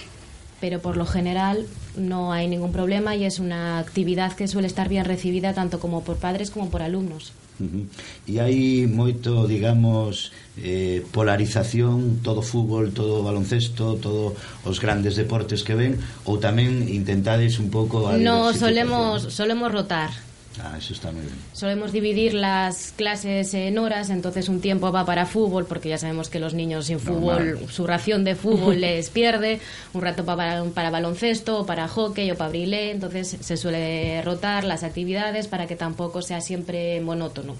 pero 0.62 0.80
por 0.80 0.95
lo 0.95 1.06
general 1.06 1.65
no 1.97 2.32
hay 2.32 2.47
ningún 2.47 2.71
problema 2.71 3.15
y 3.15 3.26
es 3.26 3.39
una 3.39 3.80
actividad 3.80 4.34
que 4.34 4.47
suele 4.47 4.67
estar 4.67 4.88
bien 4.88 5.04
recibida 5.04 5.54
tanto 5.54 5.80
como 5.80 6.04
por 6.04 6.17
padres 6.17 6.52
como 6.52 6.69
por 6.69 6.82
alumnos. 6.82 7.34
Uh. 7.60 7.86
E 8.26 8.39
hai 8.41 8.89
moito, 8.89 9.45
digamos, 9.45 10.32
eh, 10.58 11.06
polarización, 11.13 12.24
todo 12.24 12.41
fútbol, 12.41 12.89
todo 12.93 13.21
baloncesto, 13.21 14.00
todos 14.02 14.34
os 14.65 14.78
grandes 14.80 15.13
deportes 15.17 15.62
que 15.62 15.76
ven, 15.76 16.00
ou 16.26 16.41
tamén 16.41 16.89
intentades 16.89 17.60
un 17.60 17.69
pouco... 17.69 18.08
A 18.08 18.17
no, 18.17 18.50
solemos, 18.56 19.30
solemos 19.30 19.69
rotar 19.69 20.10
Ah, 20.59 20.75
eso 20.77 20.91
está 20.91 21.15
moi 21.15 21.23
ben. 21.23 21.31
Solemos 21.55 21.95
dividir 21.95 22.35
las 22.35 22.91
clases 22.91 23.53
en 23.55 23.79
horas, 23.79 24.09
entonces 24.11 24.49
un 24.51 24.59
tiempo 24.59 24.91
va 24.91 25.05
para 25.07 25.23
fútbol, 25.25 25.63
porque 25.65 25.87
ya 25.87 25.97
sabemos 25.97 26.27
que 26.27 26.39
los 26.43 26.53
niños 26.53 26.87
sin 26.91 26.99
fútbol, 26.99 27.55
Normal. 27.55 27.71
su 27.71 27.87
ración 27.87 28.25
de 28.27 28.35
fútbol 28.35 28.81
les 28.83 29.09
pierde, 29.09 29.63
un 29.95 30.01
rato 30.03 30.25
pa- 30.27 30.35
para, 30.35 30.61
para 30.75 30.91
baloncesto, 30.91 31.59
o 31.61 31.65
para 31.65 31.87
hockey 31.87 32.29
o 32.31 32.35
para 32.35 32.49
brilé, 32.51 32.91
entonces 32.91 33.37
se 33.39 33.55
suele 33.55 34.21
rotar 34.27 34.65
las 34.65 34.83
actividades 34.83 35.47
para 35.47 35.67
que 35.67 35.77
tampoco 35.79 36.21
sea 36.21 36.41
siempre 36.41 36.99
monótono. 36.99 37.55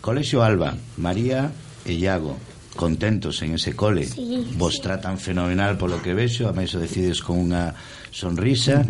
Colexio 0.00 0.42
Alba, 0.42 0.74
María 0.96 1.52
e 1.84 1.92
Iago, 1.92 2.36
contentos 2.74 3.42
en 3.42 3.54
ese 3.54 3.74
cole. 3.76 4.04
Sí, 4.06 4.48
Vos 4.56 4.80
tratan 4.80 5.18
fenomenal 5.18 5.76
polo 5.76 6.00
que 6.00 6.14
vexo, 6.14 6.48
a 6.48 6.52
máis 6.56 6.72
o 6.72 6.80
decides 6.80 7.20
con 7.20 7.36
unha 7.36 7.74
sonrisa 8.12 8.80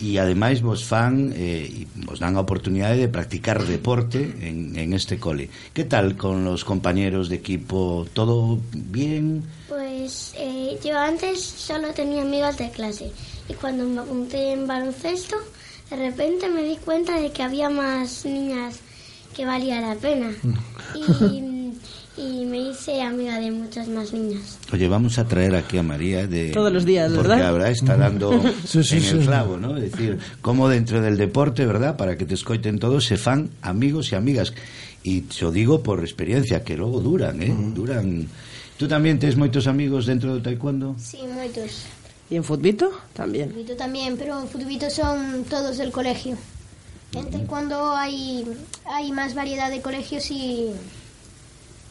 e 0.00 0.16
ademais 0.16 0.64
vos 0.64 0.82
fan 0.82 1.30
eh, 1.36 1.84
vos 2.08 2.18
dan 2.18 2.40
a 2.40 2.44
oportunidade 2.44 2.96
de 2.96 3.12
practicar 3.12 3.60
deporte 3.68 4.24
en, 4.40 4.72
en 4.74 4.96
este 4.96 5.20
cole. 5.20 5.52
Que 5.76 5.84
tal 5.84 6.16
con 6.16 6.44
los 6.44 6.64
compañeros 6.64 7.28
de 7.28 7.36
equipo? 7.36 8.08
¿Todo 8.16 8.58
bien? 8.72 9.44
Pues 9.68 10.32
eh, 10.36 10.80
yo 10.82 10.98
antes 10.98 11.44
solo 11.44 11.92
tenía 11.92 12.22
amigas 12.22 12.56
de 12.56 12.70
clase 12.70 13.12
y 13.48 13.54
cuando 13.54 13.84
me 13.84 14.00
apunté 14.00 14.52
en 14.52 14.66
baloncesto, 14.66 15.36
de 15.90 15.96
repente 15.96 16.48
me 16.48 16.62
di 16.64 16.76
cuenta 16.76 17.20
de 17.20 17.30
que 17.30 17.42
había 17.42 17.68
más 17.68 18.24
niñas 18.24 18.80
que 19.36 19.44
valía 19.44 19.80
la 19.80 19.94
pena 19.96 20.32
y, 20.94 21.40
y 22.20 22.44
me 22.44 22.58
hice 22.58 23.00
amiga 23.02 23.38
de 23.38 23.50
muchas 23.50 23.88
más 23.88 24.12
niñas. 24.12 24.58
Oye, 24.72 24.88
vamos 24.88 25.18
a 25.18 25.26
traer 25.26 25.54
aquí 25.54 25.78
a 25.78 25.82
María 25.82 26.26
de 26.26 26.50
Todos 26.50 26.72
los 26.72 26.84
días, 26.84 27.10
porque 27.12 27.28
¿verdad? 27.28 27.48
ahora 27.48 27.70
está 27.70 27.96
dando 27.96 28.30
Sí, 28.66 28.84
sí, 28.84 28.96
en 28.98 29.18
el 29.18 29.26
clavo, 29.26 29.56
¿no? 29.56 29.76
Es 29.76 29.90
decir, 29.90 30.18
cómo 30.42 30.68
dentro 30.68 31.00
del 31.00 31.16
deporte, 31.16 31.64
¿verdad? 31.66 31.96
Para 31.96 32.16
que 32.16 32.24
te 32.26 32.34
escoiten 32.34 32.78
todos, 32.78 33.04
se 33.06 33.16
fan 33.16 33.50
amigos 33.62 34.12
y 34.12 34.16
amigas. 34.16 34.52
Y 35.02 35.26
yo 35.28 35.50
digo 35.50 35.82
por 35.82 36.00
experiencia 36.00 36.62
que 36.62 36.76
luego 36.76 37.00
duran, 37.00 37.42
¿eh? 37.42 37.54
Duran. 37.74 38.28
¿Tú 38.76 38.86
también 38.86 39.18
tienes 39.18 39.36
moitos 39.36 39.66
amigos 39.66 40.06
dentro 40.06 40.32
do 40.32 40.40
taekwondo? 40.40 40.96
Sí, 40.98 41.18
moitos. 41.24 41.84
¿Y 42.28 42.36
en 42.36 42.44
futbito? 42.44 42.92
También. 43.12 43.50
Futbito 43.50 43.76
también, 43.76 44.16
pero 44.16 44.40
en 44.40 44.48
futbito 44.48 44.88
son 44.88 45.44
todos 45.44 45.78
del 45.78 45.90
colegio. 45.90 46.36
En 47.12 47.28
taekwondo 47.28 47.96
hay, 47.96 48.44
hay 48.84 49.10
más 49.12 49.34
variedad 49.34 49.70
de 49.70 49.80
colegios 49.80 50.30
y... 50.30 50.70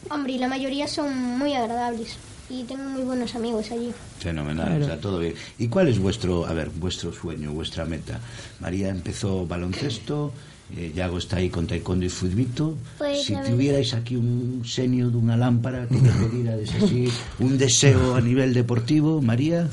Hombre, 0.08 0.32
y 0.32 0.38
la 0.38 0.48
mayoría 0.48 0.88
son 0.88 1.14
muy 1.38 1.54
agradables. 1.54 2.16
Y 2.48 2.64
tengo 2.64 2.82
muy 2.88 3.02
buenos 3.02 3.34
amigos 3.36 3.70
allí. 3.70 3.92
Fenomenal, 4.18 4.66
Claro. 4.66 4.84
o 4.84 4.86
sea, 4.88 5.00
todo 5.00 5.18
bien. 5.20 5.34
¿Y 5.58 5.68
cuál 5.68 5.86
es 5.86 5.98
vuestro, 6.00 6.46
a 6.46 6.52
ver, 6.52 6.70
vuestro 6.70 7.12
sueño, 7.12 7.52
vuestra 7.52 7.84
meta? 7.84 8.18
María 8.58 8.88
empezó 8.88 9.46
baloncesto, 9.46 10.32
eh, 10.76 10.92
Yago 10.94 11.18
está 11.18 11.36
ahí 11.36 11.48
con 11.48 11.68
taekwondo 11.68 12.06
y 12.06 12.08
futbito. 12.08 12.76
Pues, 12.98 13.22
si 13.24 13.34
tuvierais 13.36 13.94
aquí 13.94 14.16
un 14.16 14.62
senio 14.66 15.10
de 15.10 15.16
una 15.16 15.36
lámpara 15.36 15.86
que 15.86 15.96
te 15.96 16.08
pedierais 16.28 16.74
así, 16.74 17.08
un 17.38 17.56
deseo 17.56 18.16
a 18.16 18.20
nivel 18.20 18.52
deportivo, 18.52 19.22
María. 19.22 19.68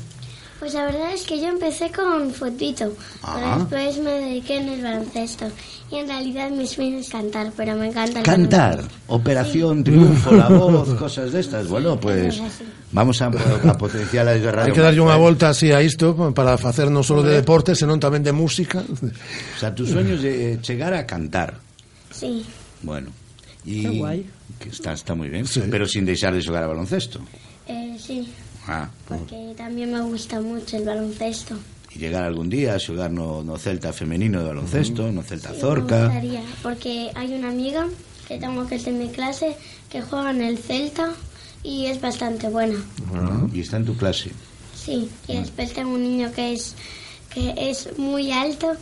Pues 0.58 0.74
la 0.74 0.84
verdad 0.86 1.12
es 1.14 1.22
que 1.22 1.38
yo 1.40 1.46
empecé 1.48 1.90
con 1.92 2.32
futbito, 2.34 2.92
Ah. 3.22 3.64
pero 3.68 3.80
después 3.86 4.04
me 4.04 4.10
dediqué 4.10 4.56
en 4.58 4.68
el 4.68 4.82
baloncesto. 4.82 5.46
Y 5.90 5.96
en 5.96 6.08
realidad 6.08 6.50
mi 6.50 6.66
sueño 6.66 6.98
es 6.98 7.08
cantar, 7.08 7.52
pero 7.56 7.76
me 7.76 7.86
encanta 7.88 8.18
el 8.18 8.24
Cantar, 8.26 8.76
baloncesto. 8.82 9.14
Operación 9.14 9.84
Triunfo, 9.84 10.32
la 10.32 10.48
voz, 10.48 10.88
cosas 10.98 11.32
de 11.32 11.40
estas. 11.40 11.68
Bueno, 11.68 11.98
pues 11.98 12.42
vamos 12.92 13.22
a, 13.22 13.26
a 13.26 13.78
potenciar 13.78 14.26
a 14.28 14.34
Radio 14.34 14.68
Hai 14.68 14.72
que 14.74 14.82
darlle 14.82 15.00
unha 15.00 15.14
Marca, 15.14 15.22
eh. 15.22 15.26
volta 15.30 15.46
así 15.54 15.70
a 15.72 15.78
isto 15.80 16.12
para 16.34 16.58
facer 16.58 16.90
non 16.90 17.06
só 17.06 17.22
de 17.22 17.38
deporte, 17.38 17.72
senón 17.78 18.02
tamén 18.02 18.20
de 18.26 18.34
música. 18.34 18.82
O 18.82 19.56
sea, 19.62 19.70
tu 19.72 19.86
sueño 19.86 20.18
es 20.18 20.22
de 20.26 20.58
chegar 20.60 20.90
a 20.92 21.06
cantar. 21.06 21.54
Sí, 22.10 22.42
Bueno. 22.82 23.08
Y 23.64 23.82
Qué 23.86 23.90
guai. 24.00 24.20
Que 24.58 24.68
está, 24.74 24.92
está 24.92 25.14
muy 25.14 25.28
bien. 25.28 25.46
Sí. 25.46 25.60
Pero 25.70 25.86
sin 25.86 26.04
dejar 26.04 26.34
de 26.34 26.42
jugar 26.44 26.64
a 26.64 26.68
baloncesto. 26.68 27.20
eh, 27.68 27.96
sí, 28.00 28.26
Ah, 28.68 28.88
porque 29.08 29.54
también 29.56 29.92
me 29.92 30.00
gusta 30.02 30.40
mucho 30.40 30.76
el 30.76 30.84
baloncesto. 30.84 31.56
y 31.94 31.98
llegar 31.98 32.22
algún 32.24 32.50
día 32.50 32.74
a 32.74 32.78
xogar 32.78 33.10
no, 33.10 33.42
no 33.42 33.56
Celta 33.56 33.92
femenino 33.94 34.40
de 34.40 34.48
baloncesto, 34.48 35.10
no 35.10 35.22
Celta 35.22 35.48
Sí, 35.50 35.54
Me 35.54 35.60
Zorca. 35.60 36.04
gustaría, 36.04 36.42
porque 36.62 37.10
hay 37.14 37.32
una 37.32 37.48
amiga 37.48 37.86
que 38.28 38.38
tengo 38.38 38.66
que 38.66 38.74
es 38.76 38.84
de 38.84 38.92
mi 38.92 39.08
clase 39.08 39.56
que 39.90 40.02
juega 40.02 40.30
en 40.32 40.42
el 40.42 40.58
Celta 40.58 41.14
y 41.62 41.86
es 41.86 41.98
bastante 42.00 42.48
buena. 42.50 42.76
Ah, 43.14 43.46
Y 43.54 43.60
está 43.60 43.78
en 43.78 43.86
tu 43.86 43.96
clase. 43.96 44.30
Sí, 44.74 45.08
y 45.26 45.36
después 45.38 45.72
tengo 45.72 45.92
un 45.94 46.02
niño 46.02 46.30
que 46.32 46.52
es, 46.52 46.74
que 47.32 47.54
es 47.56 47.98
muy 47.98 48.32
alto 48.32 48.72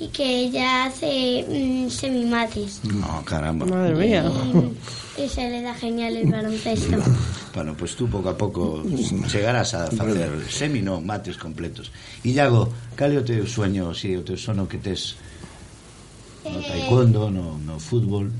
y 0.00 0.08
que 0.08 0.44
ella 0.44 0.86
hace 0.86 1.44
mm, 1.46 1.90
semimates. 1.90 2.80
No, 2.84 3.22
caramba. 3.24 3.66
Madre 3.66 3.94
mía. 3.94 4.24
Y, 5.16 5.22
y 5.22 5.28
se 5.28 5.48
le 5.48 5.60
da 5.60 5.74
genial 5.74 6.16
el 6.16 6.30
baloncesto. 6.30 6.96
Bueno, 7.54 7.74
pues 7.76 7.96
tú 7.96 8.08
poco 8.08 8.30
a 8.30 8.38
poco 8.38 8.82
chegarás 9.26 9.74
a 9.74 9.90
facer 9.90 10.30
semi, 10.48 10.80
no, 10.80 11.00
mates 11.00 11.36
completos. 11.36 11.90
Iago, 12.24 12.72
cal 12.94 13.12
é 13.12 13.18
o 13.18 13.24
teu 13.26 13.42
sueño, 13.42 13.90
si, 13.92 14.14
o 14.14 14.22
teu 14.22 14.38
sono 14.38 14.70
que 14.70 14.78
tes 14.78 15.18
no 16.46 16.62
eh. 16.62 16.66
taekwondo, 16.66 17.28
no, 17.28 17.58
no 17.58 17.76
fútbol? 17.82 18.30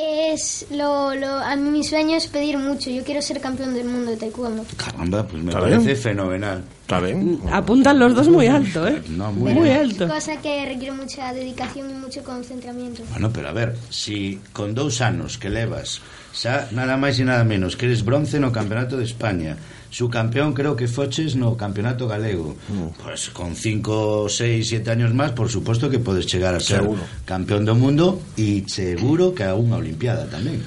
Es 0.00 0.66
lo, 0.70 1.12
lo, 1.16 1.26
a 1.26 1.56
mí 1.56 1.70
mi 1.70 1.82
sueño 1.82 2.16
es 2.16 2.28
pedir 2.28 2.56
mucho. 2.56 2.88
Yo 2.88 3.02
quiero 3.02 3.20
ser 3.20 3.40
campeón 3.40 3.74
del 3.74 3.86
mundo 3.86 4.12
de 4.12 4.16
taekwondo. 4.16 4.64
Caramba, 4.76 5.26
pues 5.26 5.42
me 5.42 5.50
parece 5.50 5.86
bien? 5.86 5.96
fenomenal. 5.96 6.62
Está 6.82 7.00
bien. 7.00 7.34
Mm, 7.42 7.52
apuntan 7.52 7.98
los 7.98 8.14
dos 8.14 8.28
muy 8.28 8.46
alto, 8.46 8.86
¿eh? 8.86 9.02
No, 9.08 9.32
muy, 9.32 9.54
muy 9.54 9.70
alto. 9.70 10.06
Cosa 10.06 10.36
que 10.36 10.64
requiere 10.66 10.92
mucha 10.92 11.32
dedicación 11.32 11.90
y 11.90 11.94
mucho 11.94 12.22
concentramiento. 12.22 13.02
Bueno, 13.10 13.32
pero 13.32 13.48
a 13.48 13.52
ver, 13.52 13.76
si 13.90 14.40
con 14.52 14.72
dos 14.72 15.00
anos 15.00 15.36
que 15.36 15.50
levas, 15.50 16.00
xa, 16.32 16.68
nada 16.70 16.94
máis 16.94 17.18
e 17.18 17.26
nada 17.26 17.42
menos, 17.42 17.74
que 17.74 17.90
eres 17.90 18.06
bronce 18.06 18.38
no 18.38 18.54
Campeonato 18.54 18.96
de 18.96 19.04
España, 19.04 19.58
su 19.90 20.08
campeón 20.08 20.52
creo 20.52 20.76
que 20.76 20.86
foches 20.88 21.36
no 21.36 21.56
campeonato 21.56 22.06
galego. 22.06 22.56
Mm. 22.68 23.02
Pues 23.02 23.30
con 23.30 23.54
5, 23.54 24.28
6, 24.28 24.68
7 24.68 24.90
años 24.90 25.14
más, 25.14 25.32
por 25.32 25.48
suposto 25.48 25.88
que 25.88 25.98
podes 25.98 26.26
chegar 26.26 26.54
a 26.54 26.60
ser 26.60 26.80
seguro. 26.80 27.02
campeón 27.24 27.64
do 27.64 27.74
mundo 27.74 28.20
e 28.36 28.64
seguro 28.68 29.32
que 29.32 29.44
a 29.44 29.56
unha 29.56 29.80
olimpiada 29.80 30.28
tamén. 30.28 30.60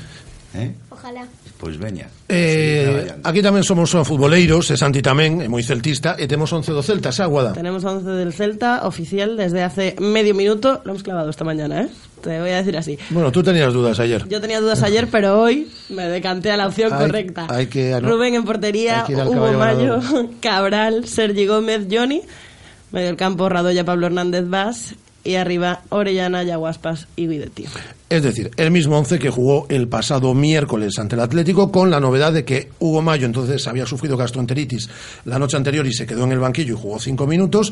Eh? 0.54 0.74
Ojalá. 0.90 1.24
Pois 1.58 1.78
veña. 1.78 2.10
Eh, 2.28 3.22
aquí 3.24 3.40
tamén 3.46 3.62
somos 3.62 3.94
futboleiros, 3.94 4.74
e 4.74 4.76
Santi 4.76 5.00
tamén, 5.00 5.40
é 5.40 5.48
moi 5.48 5.62
celtista, 5.62 6.18
e 6.18 6.26
temos 6.26 6.50
11 6.50 6.74
do 6.74 6.82
Celta, 6.82 7.14
xa, 7.14 7.30
Guada. 7.30 7.54
Tenemos 7.54 7.86
11 7.86 8.18
del 8.18 8.34
Celta, 8.34 8.84
oficial, 8.90 9.38
desde 9.38 9.62
hace 9.62 9.94
medio 10.02 10.34
minuto, 10.34 10.82
lo 10.84 10.98
hemos 10.98 11.06
clavado 11.06 11.30
esta 11.30 11.46
mañana, 11.46 11.86
eh? 11.86 11.90
Te 12.22 12.40
voy 12.40 12.50
a 12.52 12.58
decir 12.58 12.78
así. 12.78 12.98
Bueno, 13.10 13.32
tú 13.32 13.42
tenías 13.44 13.74
dudas 13.74 14.00
ayer. 14.00 14.28
Yo 14.30 14.40
tenía 14.42 14.60
dudas 14.62 14.82
ayer, 14.84 15.08
pero 15.12 15.42
hoy 15.42 15.68
me 15.90 16.08
decanté 16.08 16.52
a 16.52 16.58
la 16.58 16.68
opción 16.68 16.94
Hay- 16.94 17.00
correcta. 17.08 17.48
hay 17.50 17.68
que- 17.68 17.92
no, 18.02 18.10
Rubén 18.10 18.36
en 18.36 18.44
portería, 18.46 19.06
Hugo 19.08 19.34
Mayo, 19.54 20.00
ganador. 20.00 20.30
Cabral, 20.42 21.08
Sergi 21.08 21.46
Gómez, 21.46 21.88
Johnny. 21.92 22.22
Medio 22.92 23.08
del 23.08 23.18
campo, 23.18 23.48
Radoya, 23.50 23.86
Pablo 23.86 24.08
Hernández 24.08 24.44
Vaz. 24.48 24.96
Y 25.24 25.36
arriba, 25.36 25.82
Orellana, 25.90 26.42
Yaguaspas 26.42 27.08
y 27.16 27.28
Guidetti. 27.28 27.66
Es 28.10 28.24
decir, 28.24 28.50
el 28.58 28.72
mismo 28.72 28.98
11 28.98 29.20
que 29.20 29.30
jugó 29.30 29.68
el 29.70 29.88
pasado 29.88 30.34
miércoles 30.34 30.98
ante 30.98 31.14
el 31.14 31.22
Atlético, 31.22 31.72
con 31.72 31.92
la 31.92 32.00
novedad 32.00 32.34
de 32.34 32.44
que 32.44 32.70
Hugo 32.80 33.04
Mayo 33.04 33.28
entonces 33.28 33.68
había 33.68 33.86
sufrido 33.86 34.18
gastroenteritis 34.18 34.90
la 35.26 35.38
noche 35.38 35.58
anterior 35.58 35.86
y 35.86 35.94
se 35.94 36.08
quedó 36.08 36.24
en 36.24 36.32
el 36.32 36.40
banquillo 36.40 36.74
y 36.74 36.78
jugó 36.82 36.98
cinco 37.00 37.28
minutos. 37.28 37.72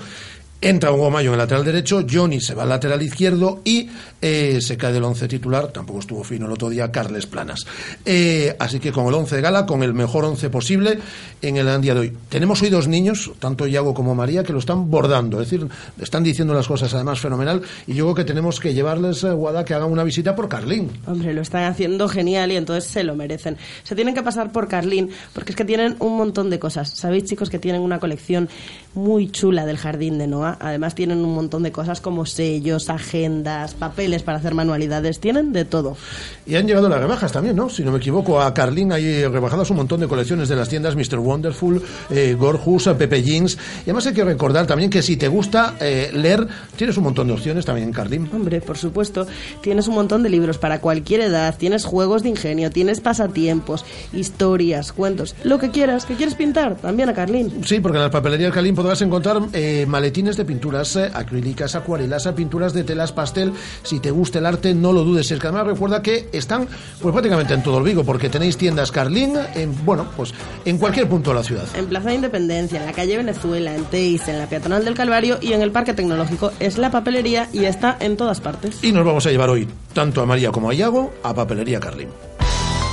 Entra 0.62 0.92
Hugo 0.92 1.10
Mayo 1.10 1.30
en 1.30 1.36
el 1.36 1.38
lateral 1.38 1.64
derecho, 1.64 2.06
Johnny 2.10 2.42
se 2.42 2.54
va 2.54 2.64
al 2.64 2.70
lateral 2.70 3.02
izquierdo 3.02 3.62
y 3.64 3.90
eh, 4.22 4.60
se 4.60 4.76
cae 4.76 4.92
del 4.92 5.06
once 5.06 5.26
titular, 5.26 5.68
tampoco 5.68 6.00
estuvo 6.00 6.22
fino 6.22 6.48
el 6.48 6.52
otro 6.52 6.70
día, 6.70 6.92
Carles 6.92 7.28
Planas. 7.28 7.66
Eh, 8.04 8.54
así 8.60 8.78
que 8.78 8.92
con 8.92 9.08
el 9.08 9.14
once 9.14 9.38
de 9.38 9.42
gala, 9.42 9.66
con 9.66 9.84
el 9.84 9.94
mejor 9.94 10.26
once 10.26 10.50
posible 10.50 11.00
en 11.42 11.56
el 11.56 11.80
día 11.80 11.94
de 11.94 12.00
hoy. 12.02 12.18
Tenemos 12.28 12.62
hoy 12.62 12.70
dos 12.70 12.90
niños, 12.90 13.32
tanto 13.40 13.68
Iago 13.68 13.94
como 13.94 14.16
María, 14.16 14.44
que 14.44 14.52
lo 14.52 14.60
están 14.60 14.92
bordando, 14.92 15.42
es 15.42 15.50
decir, 15.50 15.66
están 16.02 16.24
diciendo 16.24 16.54
las 16.54 16.68
cosas 16.68 16.94
además 16.94 17.22
fenomenal 17.22 17.62
y 17.88 17.94
yo 17.94 18.04
creo 18.08 18.16
que 18.16 18.26
tenemos 18.26 18.60
que 18.60 18.74
llevarles, 18.74 19.24
eh, 19.24 19.32
Guada, 19.32 19.64
que 19.64 19.76
hagan 19.76 19.90
una 19.90 20.04
visita 20.04 20.36
por 20.36 20.50
Carlín. 20.50 20.92
Hombre, 21.08 21.34
lo 21.34 21.40
están 21.40 21.64
haciendo 21.64 22.10
genial 22.10 22.52
y 22.52 22.58
entonces 22.58 22.92
se 22.92 23.06
lo 23.06 23.16
merecen. 23.16 23.56
Se 23.84 23.96
tienen 23.96 24.14
que 24.14 24.24
pasar 24.24 24.52
por 24.52 24.68
Carlín 24.68 25.10
porque 25.34 25.54
es 25.54 25.56
que 25.56 25.64
tienen 25.64 25.96
un 26.00 26.18
montón 26.18 26.50
de 26.50 26.60
cosas. 26.60 26.90
Sabéis, 26.90 27.24
chicos, 27.24 27.50
que 27.50 27.60
tienen 27.60 27.82
una 27.82 28.00
colección 28.00 28.50
muy 28.94 29.32
chula 29.32 29.66
del 29.66 29.78
jardín 29.78 30.18
de 30.18 30.28
Noah. 30.28 30.49
Además, 30.60 30.96
tienen 30.96 31.24
un 31.24 31.34
montón 31.36 31.64
de 31.64 31.72
cosas 31.72 32.02
como 32.02 32.26
sellos, 32.26 32.90
agendas, 32.90 33.74
papeles 33.74 34.24
para 34.24 34.38
hacer 34.38 34.54
manualidades. 34.54 35.20
Tienen 35.20 35.54
de 35.54 35.66
todo. 35.66 35.98
Y 36.46 36.56
han 36.56 36.68
llegado 36.68 36.90
las 36.90 37.00
rebajas 37.00 37.32
también, 37.32 37.56
¿no? 37.56 37.70
Si 37.70 37.84
no 37.84 37.92
me 37.92 37.98
equivoco, 37.98 38.42
a 38.42 38.54
Carlín 38.54 38.92
hay 38.92 39.26
rebajadas 39.26 39.70
un 39.70 39.78
montón 39.78 40.00
de 40.00 40.08
colecciones 40.08 40.50
de 40.50 40.56
las 40.56 40.70
tiendas 40.70 40.96
Mr. 40.96 41.20
Wonderful, 41.20 41.82
eh, 42.10 42.36
Gorjus, 42.38 42.88
eh, 42.88 42.96
Pepe 42.96 43.22
Jeans. 43.22 43.58
Y 43.80 43.84
además 43.84 44.08
hay 44.08 44.14
que 44.14 44.24
recordar 44.24 44.66
también 44.68 44.90
que 44.90 45.02
si 45.02 45.18
te 45.18 45.28
gusta 45.28 45.76
eh, 45.80 46.10
leer, 46.14 46.48
tienes 46.76 46.98
un 46.98 47.04
montón 47.04 47.28
de 47.28 47.34
opciones 47.34 47.66
también 47.66 47.90
en 47.90 47.94
Carlín. 47.94 48.30
Hombre, 48.34 48.62
por 48.62 48.78
supuesto, 48.78 49.28
tienes 49.62 49.88
un 49.88 49.96
montón 49.96 50.24
de 50.24 50.30
libros 50.30 50.58
para 50.58 50.80
cualquier 50.80 51.22
edad, 51.22 51.56
tienes 51.58 51.86
juegos 51.86 52.24
de 52.24 52.30
ingenio, 52.30 52.72
tienes 52.72 53.00
pasatiempos, 53.00 53.86
historias, 54.14 54.92
cuentos, 54.92 55.36
lo 55.44 55.60
que 55.60 55.70
quieras, 55.72 56.06
que 56.06 56.16
quieres 56.16 56.36
pintar, 56.36 56.76
también 56.76 57.10
a 57.10 57.14
Carlín. 57.14 57.64
Sí, 57.66 57.80
porque 57.80 57.98
en 57.98 58.04
la 58.04 58.12
papelería 58.12 58.48
del 58.48 58.54
Carlín 58.54 58.76
podrás 58.76 59.02
encontrar 59.02 59.42
eh, 59.54 59.86
maletines 59.88 60.38
de 60.40 60.46
pinturas 60.46 60.96
eh, 60.96 61.12
acrílicas, 61.14 61.76
acuarelas, 61.76 62.26
eh, 62.26 62.34
pinturas 62.34 62.74
de 62.74 62.84
telas 62.84 63.12
pastel. 63.12 63.54
Si 63.84 64.00
te 64.00 64.10
gusta 64.10 64.40
el 64.40 64.46
arte, 64.46 64.74
no 64.74 64.94
lo 64.94 65.04
dudes. 65.04 65.30
Es 65.32 65.40
que 65.40 65.48
además 65.48 65.68
recuerda 65.68 66.02
que 66.02 66.30
están 66.32 66.68
pues 67.02 67.12
prácticamente 67.12 67.54
en 67.54 67.62
todo 67.62 67.78
el 67.78 67.84
Vigo, 67.84 68.04
porque 68.04 68.30
tenéis 68.30 68.58
tiendas 68.58 68.92
Carlín, 68.92 69.36
en, 69.56 69.86
bueno, 69.86 70.08
pues 70.16 70.34
en 70.66 70.78
cualquier 70.78 71.08
punto 71.08 71.32
de 71.32 71.36
la 71.36 71.44
ciudad. 71.44 71.66
En 71.76 71.88
Plaza 71.88 72.10
de 72.10 72.16
Independencia, 72.16 72.80
en 72.80 72.86
la 72.86 72.94
calle 72.94 73.18
Venezuela, 73.18 73.76
en 73.76 73.84
Teis, 73.86 74.28
en 74.28 74.40
la 74.40 74.48
peatonal 74.48 74.86
del 74.86 74.94
Calvario 74.94 75.38
y 75.42 75.54
en 75.54 75.62
el 75.62 75.72
Parque 75.72 75.94
Tecnológico. 75.94 76.52
Es 76.60 76.78
la 76.78 76.90
papelería 76.90 77.50
y 77.52 77.66
está 77.66 77.98
en 78.00 78.16
todas 78.16 78.40
partes. 78.40 78.84
Y 78.84 78.92
nos 78.92 79.06
vamos 79.06 79.26
a 79.26 79.32
llevar 79.32 79.50
hoy, 79.50 79.68
tanto 79.94 80.22
a 80.22 80.26
María 80.26 80.52
como 80.52 80.70
a 80.70 80.74
Iago, 80.74 81.14
a 81.22 81.34
Papelería 81.34 81.80
Carlín. 81.80 82.08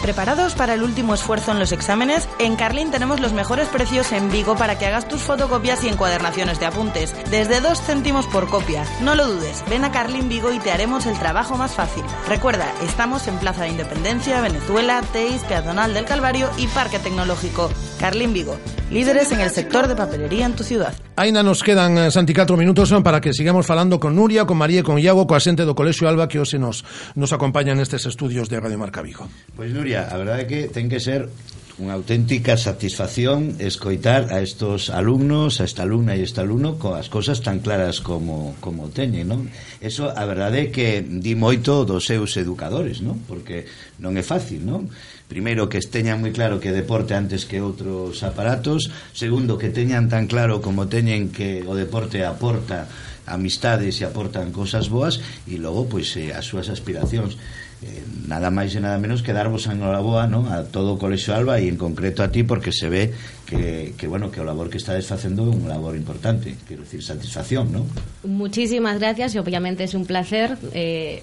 ¿Preparados 0.02 0.54
para 0.54 0.74
el 0.74 0.82
último 0.82 1.14
esfuerzo 1.14 1.52
en 1.52 1.58
los 1.58 1.72
exámenes? 1.72 2.28
En 2.38 2.54
Carlin 2.54 2.90
tenemos 2.90 3.18
los 3.18 3.32
mejores 3.32 3.68
precios 3.68 4.12
en 4.12 4.30
Vigo 4.30 4.54
para 4.56 4.78
que 4.78 4.86
hagas 4.86 5.08
tus 5.08 5.22
fotocopias 5.22 5.82
y 5.82 5.88
encuadernaciones 5.88 6.60
de 6.60 6.66
apuntes. 6.66 7.14
Desde 7.30 7.60
2 7.60 7.80
céntimos 7.80 8.26
por 8.26 8.48
copia. 8.48 8.84
No 9.02 9.14
lo 9.14 9.26
dudes, 9.26 9.64
ven 9.68 9.84
a 9.84 9.90
Carlin 9.90 10.28
Vigo 10.28 10.52
y 10.52 10.58
te 10.60 10.70
haremos 10.70 11.06
el 11.06 11.18
trabajo 11.18 11.56
más 11.56 11.74
fácil. 11.74 12.04
Recuerda, 12.28 12.72
estamos 12.84 13.26
en 13.26 13.38
Plaza 13.38 13.62
de 13.62 13.70
Independencia, 13.70 14.40
Venezuela, 14.40 15.02
Teis, 15.12 15.42
Peatonal 15.42 15.92
del 15.94 16.04
Calvario 16.04 16.48
y 16.56 16.66
Parque 16.68 16.98
Tecnológico. 16.98 17.70
Carlin 17.98 18.32
Vigo, 18.32 18.58
líderes 18.90 19.32
en 19.32 19.40
el 19.40 19.50
sector 19.50 19.88
de 19.88 19.96
papelería 19.96 20.46
en 20.46 20.54
tu 20.54 20.62
ciudad. 20.62 20.94
Aina 21.16 21.42
nos 21.42 21.62
quedan, 21.62 21.96
eh, 21.96 22.10
Santi, 22.10 22.34
4 22.34 22.58
minutos 22.58 22.92
para 23.02 23.22
que 23.22 23.32
sigamos 23.32 23.66
falando 23.66 23.98
con 23.98 24.14
Nuria, 24.14 24.44
con 24.44 24.58
María 24.58 24.80
e 24.80 24.84
con 24.84 25.00
Iago, 25.00 25.24
coa 25.26 25.40
xente 25.40 25.64
do 25.64 25.72
Colexio 25.72 26.06
Alba 26.06 26.28
que 26.28 26.36
hoxe 26.36 26.60
nos, 26.60 26.84
nos 27.16 27.32
acompaña 27.32 27.72
nestes 27.72 28.04
estudios 28.04 28.52
de 28.52 28.60
Radio 28.60 28.76
Marca 28.76 29.00
Vigo. 29.00 29.24
Pois 29.56 29.72
Nuria, 29.72 29.85
Nuria, 29.86 30.08
a 30.10 30.18
verdade 30.18 30.42
é 30.42 30.46
que 30.50 30.60
ten 30.66 30.90
que 30.90 30.98
ser 30.98 31.30
unha 31.78 31.94
auténtica 31.94 32.58
satisfacción 32.58 33.54
escoitar 33.62 34.34
a 34.34 34.42
estos 34.42 34.90
alumnos, 34.90 35.62
a 35.62 35.64
esta 35.70 35.86
alumna 35.86 36.18
e 36.18 36.26
este 36.26 36.42
alumno 36.42 36.74
coas 36.74 37.06
cosas 37.06 37.38
tan 37.38 37.62
claras 37.62 38.02
como, 38.02 38.58
como 38.58 38.90
teñen, 38.90 39.30
non? 39.30 39.46
Eso, 39.78 40.10
a 40.10 40.26
verdade 40.26 40.66
é 40.66 40.72
que 40.74 41.06
di 41.06 41.38
moito 41.38 41.86
dos 41.86 42.02
seus 42.02 42.34
educadores, 42.34 42.98
non? 42.98 43.22
Porque 43.30 43.70
non 44.02 44.18
é 44.18 44.26
fácil, 44.26 44.66
non? 44.66 44.90
Primeiro, 45.30 45.70
que 45.70 45.78
teñan 45.78 46.18
moi 46.18 46.34
claro 46.34 46.58
que 46.58 46.74
deporte 46.74 47.14
antes 47.14 47.46
que 47.46 47.62
outros 47.62 48.26
aparatos 48.26 48.90
Segundo, 49.14 49.54
que 49.54 49.70
teñan 49.70 50.10
tan 50.10 50.26
claro 50.26 50.58
como 50.58 50.90
teñen 50.90 51.30
que 51.30 51.62
o 51.62 51.78
deporte 51.78 52.26
aporta 52.26 52.90
amistades 53.30 54.02
e 54.02 54.04
aportan 54.06 54.50
cosas 54.50 54.90
boas 54.90 55.22
E 55.46 55.62
logo, 55.62 55.86
pois, 55.86 56.10
eh, 56.18 56.34
as 56.34 56.42
súas 56.42 56.74
aspiracións 56.74 57.38
eh, 57.82 58.04
nada 58.28 58.48
máis 58.54 58.72
e 58.72 58.80
nada 58.80 58.96
menos 58.96 59.20
que 59.20 59.34
darvos 59.36 59.68
a 59.68 59.74
enhoraboa 59.76 60.30
non? 60.30 60.48
a 60.48 60.64
todo 60.68 60.94
o 60.94 61.00
Colexio 61.00 61.36
Alba 61.36 61.58
e 61.58 61.68
en 61.68 61.76
concreto 61.76 62.24
a 62.24 62.32
ti 62.32 62.46
porque 62.46 62.72
se 62.72 62.88
ve 62.88 63.12
que, 63.44 63.92
que 63.98 64.06
bueno 64.06 64.32
que 64.32 64.40
o 64.40 64.46
labor 64.48 64.72
que 64.72 64.78
estades 64.80 65.04
facendo 65.04 65.44
é 65.46 65.52
un 65.52 65.68
labor 65.68 65.96
importante 65.96 66.56
quero 66.64 66.84
decir 66.84 67.04
satisfacción 67.04 67.72
non? 67.72 67.84
Muchísimas 68.24 68.96
gracias 68.96 69.34
y 69.34 69.42
obviamente 69.42 69.84
es 69.84 69.92
un 69.92 70.08
placer 70.08 70.56
eh, 70.72 71.20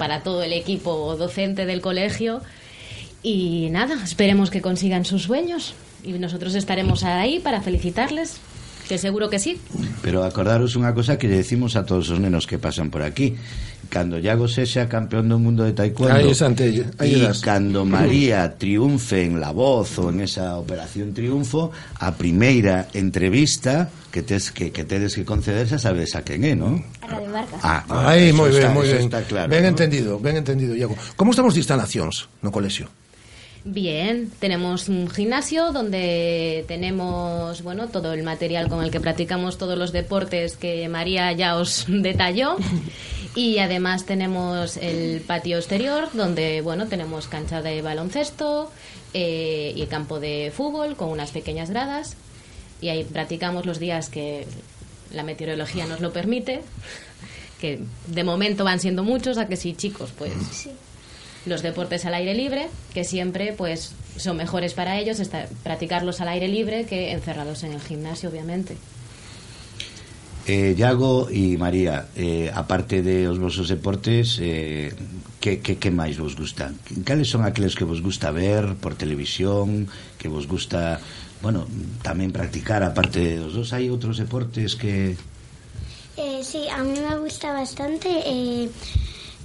para 0.00 0.22
todo 0.22 0.42
el 0.42 0.56
equipo 0.56 1.14
docente 1.16 1.66
del 1.66 1.80
colegio 1.80 2.40
y 3.22 3.68
nada, 3.70 4.02
esperemos 4.02 4.50
que 4.50 4.62
consigan 4.62 5.04
sus 5.04 5.24
sueños 5.24 5.74
y 6.02 6.12
nosotros 6.12 6.54
estaremos 6.54 7.04
ahí 7.04 7.38
para 7.38 7.60
felicitarles, 7.60 8.38
que 8.88 8.96
seguro 8.98 9.28
que 9.28 9.38
sí. 9.38 9.60
Pero 10.02 10.24
acordaros 10.24 10.74
unha 10.74 10.96
cosa 10.96 11.20
que 11.20 11.28
lle 11.28 11.44
decimos 11.44 11.76
a 11.76 11.84
todos 11.84 12.08
os 12.08 12.18
nenos 12.18 12.48
que 12.48 12.56
pasan 12.56 12.88
por 12.88 13.04
aquí. 13.04 13.36
cando 13.90 14.22
Iago 14.22 14.46
sexa 14.46 14.86
campeón 14.86 15.26
do 15.26 15.36
mundo 15.42 15.66
de 15.66 15.74
taekwondo 15.74 16.14
aí 16.14 16.30
ante, 16.30 16.86
aí 17.02 17.26
e 17.26 17.34
cando 17.42 17.82
María 17.82 18.46
triunfe 18.54 19.26
en 19.26 19.42
La 19.42 19.50
Voz 19.50 19.98
ou 19.98 20.14
en 20.14 20.22
esa 20.22 20.56
operación 20.56 21.10
triunfo 21.10 21.74
a 21.98 22.14
primeira 22.14 22.86
entrevista 22.94 23.90
que 24.14 24.22
tes 24.22 24.54
que, 24.54 24.70
que 24.70 24.86
tedes 24.86 25.18
que 25.18 25.26
conceder 25.26 25.66
xa 25.66 25.82
sabes 25.82 26.14
a 26.14 26.22
quen 26.22 26.46
é, 26.46 26.54
non? 26.54 26.78
A 27.02 27.18
de 27.18 27.28
Marca. 27.28 27.58
Ah, 27.66 27.82
ah 27.90 28.14
aí, 28.14 28.30
moi 28.30 28.54
ben, 28.54 28.70
moi 28.70 28.86
ben. 28.86 29.10
Está 29.10 29.26
claro, 29.26 29.50
ben 29.50 29.66
¿no? 29.66 29.74
entendido, 29.74 30.22
ben 30.22 30.38
entendido, 30.38 30.78
Iago. 30.78 30.94
Como 31.18 31.34
estamos 31.34 31.58
de 31.58 31.60
instalacións 31.66 32.30
no 32.46 32.54
colexio? 32.54 32.86
Bien, 33.64 34.30
tenemos 34.40 34.88
un 34.88 35.10
gimnasio 35.10 35.72
donde 35.72 36.64
tenemos 36.66 37.62
bueno 37.62 37.88
todo 37.88 38.14
el 38.14 38.22
material 38.22 38.68
con 38.68 38.82
el 38.82 38.90
que 38.90 39.00
practicamos 39.00 39.58
todos 39.58 39.76
los 39.76 39.92
deportes 39.92 40.56
que 40.56 40.88
María 40.88 41.30
ya 41.32 41.56
os 41.56 41.84
detalló 41.86 42.56
y 43.34 43.58
además 43.58 44.06
tenemos 44.06 44.76
el 44.76 45.20
patio 45.20 45.58
exterior 45.58 46.08
donde 46.12 46.60
bueno 46.62 46.88
tenemos 46.88 47.28
cancha 47.28 47.62
de 47.62 47.80
baloncesto 47.80 48.70
eh, 49.14 49.72
y 49.74 49.86
campo 49.86 50.20
de 50.20 50.52
fútbol 50.54 50.96
con 50.96 51.10
unas 51.10 51.30
pequeñas 51.30 51.70
gradas. 51.70 52.16
Y 52.80 52.88
ahí 52.88 53.04
practicamos 53.04 53.66
los 53.66 53.78
días 53.78 54.08
que 54.08 54.46
la 55.12 55.22
meteorología 55.22 55.86
nos 55.86 56.00
lo 56.00 56.12
permite, 56.12 56.62
que 57.60 57.80
de 58.06 58.24
momento 58.24 58.64
van 58.64 58.80
siendo 58.80 59.04
muchos, 59.04 59.36
a 59.38 59.48
que 59.48 59.56
sí, 59.56 59.74
chicos, 59.74 60.12
pues 60.16 60.32
los 61.46 61.62
deportes 61.62 62.04
al 62.06 62.14
aire 62.14 62.34
libre, 62.34 62.68
que 62.94 63.04
siempre 63.04 63.52
pues 63.52 63.92
son 64.16 64.36
mejores 64.36 64.74
para 64.74 64.98
ellos 64.98 65.20
estar, 65.20 65.48
practicarlos 65.62 66.20
al 66.20 66.28
aire 66.28 66.48
libre 66.48 66.84
que 66.84 67.12
encerrados 67.12 67.64
en 67.64 67.72
el 67.72 67.80
gimnasio, 67.80 68.30
obviamente. 68.30 68.76
Eh, 70.46 70.74
Iago 70.76 71.28
e 71.30 71.54
María, 71.60 72.08
eh, 72.16 72.50
aparte 72.50 73.02
de 73.04 73.28
os 73.28 73.36
vosos 73.38 73.68
deportes, 73.68 74.40
eh, 74.40 74.90
que, 75.38 75.60
que, 75.60 75.76
que 75.76 75.90
máis 75.92 76.16
vos 76.16 76.34
gusta? 76.34 76.72
Cales 77.04 77.28
son 77.28 77.44
aqueles 77.44 77.76
que 77.76 77.84
vos 77.84 78.00
gusta 78.00 78.32
ver 78.32 78.74
por 78.80 78.96
televisión, 78.96 79.86
que 80.18 80.26
vos 80.32 80.48
gusta, 80.48 80.98
bueno, 81.44 81.68
tamén 82.02 82.32
practicar 82.32 82.80
aparte 82.82 83.36
dos 83.38 83.52
dos? 83.54 83.70
Hai 83.76 83.92
outros 83.92 84.16
deportes 84.18 84.74
que... 84.80 85.14
Eh, 86.18 86.40
sí, 86.42 86.66
a 86.72 86.82
mí 86.82 86.98
me 86.98 87.14
gusta 87.20 87.52
bastante 87.54 88.08
eh, 88.26 88.66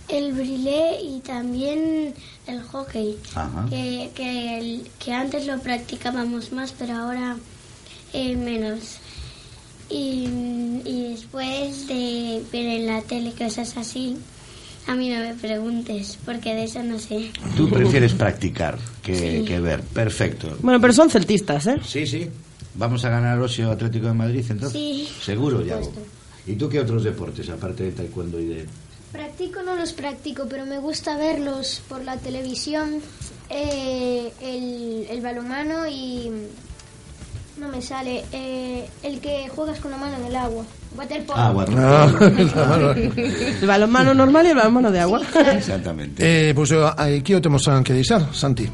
el 0.09 0.25
brilé 0.33 0.99
y 1.05 1.19
también 1.21 2.15
el 2.47 2.59
hockey, 2.71 3.19
Ajá. 3.35 3.67
que, 3.69 4.09
que, 4.15 4.29
el- 4.57 4.87
que 4.97 5.11
antes 5.13 5.45
lo 5.45 5.59
practicábamos 5.61 6.49
más, 6.55 6.71
pero 6.73 6.95
ahora 6.97 7.37
eh, 8.15 8.33
menos. 8.39 9.03
Y, 9.89 10.27
y 10.83 11.09
después 11.13 11.87
de 11.87 12.43
ver 12.51 12.65
en 12.65 12.87
la 12.87 13.01
tele 13.03 13.31
cosas 13.33 13.77
así, 13.77 14.17
a 14.87 14.95
mí 14.95 15.09
no 15.09 15.19
me 15.19 15.33
preguntes, 15.35 16.17
porque 16.25 16.53
de 16.55 16.63
eso 16.65 16.81
no 16.83 16.97
sé. 16.99 17.31
Tú 17.55 17.69
prefieres 17.69 18.13
practicar 18.13 18.77
que, 19.03 19.39
Sí. 19.39 19.45
que 19.45 19.59
ver. 19.59 19.81
Perfecto. 19.81 20.57
Bueno, 20.61 20.81
pero 20.81 20.93
son 20.93 21.09
celtistas, 21.09 21.67
¿eh? 21.67 21.77
Sí, 21.85 22.05
sí. 22.07 22.27
Vamos 22.75 23.05
a 23.05 23.09
ganar 23.09 23.39
hoxe 23.39 23.65
o 23.65 23.71
Atlético 23.71 24.07
de 24.07 24.13
Madrid, 24.13 24.43
entonces. 24.49 24.71
Sí. 24.73 25.07
Seguro, 25.21 25.65
Iago. 25.65 25.91
¿Y 26.47 26.55
tú 26.55 26.67
qué 26.69 26.79
otros 26.79 27.03
deportes, 27.03 27.49
aparte 27.49 27.83
de 27.85 27.91
taekwondo 27.91 28.39
y 28.39 28.45
de...? 28.45 28.65
Practico, 29.11 29.61
no 29.63 29.75
los 29.75 29.93
practico, 29.93 30.45
pero 30.49 30.65
me 30.65 30.77
gusta 30.79 31.15
verlos 31.17 31.81
por 31.87 32.03
la 32.03 32.17
televisión, 32.17 32.99
eh, 33.49 34.31
el, 34.41 35.07
el 35.09 35.21
balonmano 35.21 35.87
y... 35.87 36.29
No 37.57 37.69
me 37.69 37.81
sale. 37.81 38.23
eh, 38.31 38.85
el 39.03 39.19
que 39.19 39.47
juegas 39.49 39.79
con 39.79 39.91
la 39.91 39.97
mano 39.97 40.17
en 40.17 40.25
el 40.25 40.35
agua. 40.35 40.65
Waterpolo. 40.97 41.39
Ah, 41.39 41.51
bueno. 41.51 41.75
El 42.95 43.67
balonmano 43.67 44.13
normal 44.13 44.45
e 44.45 44.51
o 44.51 44.55
balonmano 44.55 44.91
de 44.91 44.99
agua. 44.99 45.19
Exactamente. 45.51 46.23
Eh, 46.23 46.53
pois 46.55 46.71
pues, 46.71 46.93
aquí 46.95 47.33
o 47.35 47.41
temos 47.41 47.67
que 47.83 47.93
deixar, 47.93 48.33
Santi. 48.33 48.69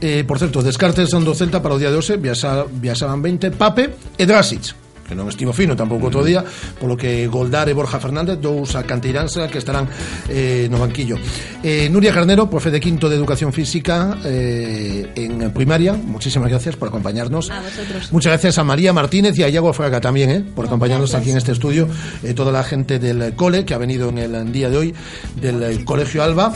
Eh, 0.00 0.24
por 0.24 0.38
certo, 0.38 0.62
descartes 0.62 1.10
son 1.10 1.24
do 1.24 1.36
Celta 1.36 1.60
para 1.60 1.76
o 1.76 1.78
día 1.78 1.92
de 1.92 2.00
hoxe, 2.00 2.16
viaxa, 2.16 2.64
viaxaban 2.64 3.20
20, 3.20 3.52
Pape 3.52 3.92
e 4.16 4.24
Drasic 4.24 4.85
que 5.06 5.14
non 5.14 5.30
estivo 5.30 5.54
fino 5.54 5.78
tampouco 5.78 6.10
outro 6.10 6.26
día 6.26 6.42
polo 6.76 6.98
que 6.98 7.30
Goldar 7.30 7.70
e 7.70 7.74
Borja 7.74 8.02
Fernández 8.02 8.42
dous 8.42 8.74
a 8.74 8.82
canteiranza 8.82 9.46
que 9.46 9.62
estarán 9.62 9.86
eh, 10.28 10.66
no 10.66 10.82
banquillo 10.82 11.16
eh, 11.62 11.88
Nuria 11.88 12.12
Carnero, 12.12 12.50
profe 12.50 12.74
de 12.74 12.82
quinto 12.82 13.08
de 13.08 13.16
Educación 13.16 13.54
Física 13.54 14.18
eh, 14.26 15.14
en 15.14 15.50
primaria 15.54 15.94
muchísimas 15.94 16.50
gracias 16.50 16.76
por 16.76 16.88
acompañarnos 16.88 17.46
A 17.50 17.60
vosotros. 17.60 18.12
Muchas 18.12 18.30
gracias 18.32 18.58
a 18.58 18.64
María 18.64 18.92
Martínez 18.92 19.38
y 19.38 19.42
a 19.42 19.48
Iago 19.48 19.72
Fraga 19.72 20.00
también, 20.00 20.30
¿eh? 20.30 20.44
por 20.54 20.66
acompañarnos 20.66 21.14
aquí 21.14 21.30
en 21.30 21.36
este 21.36 21.52
estudio. 21.52 21.88
Eh, 22.22 22.34
toda 22.34 22.52
la 22.52 22.62
gente 22.62 22.98
del 22.98 23.34
cole 23.34 23.64
que 23.64 23.74
ha 23.74 23.78
venido 23.78 24.08
en 24.08 24.18
el 24.18 24.52
día 24.52 24.70
de 24.70 24.76
hoy, 24.76 24.94
del 25.40 25.62
eh, 25.62 25.84
Colegio 25.84 26.22
Alba. 26.22 26.52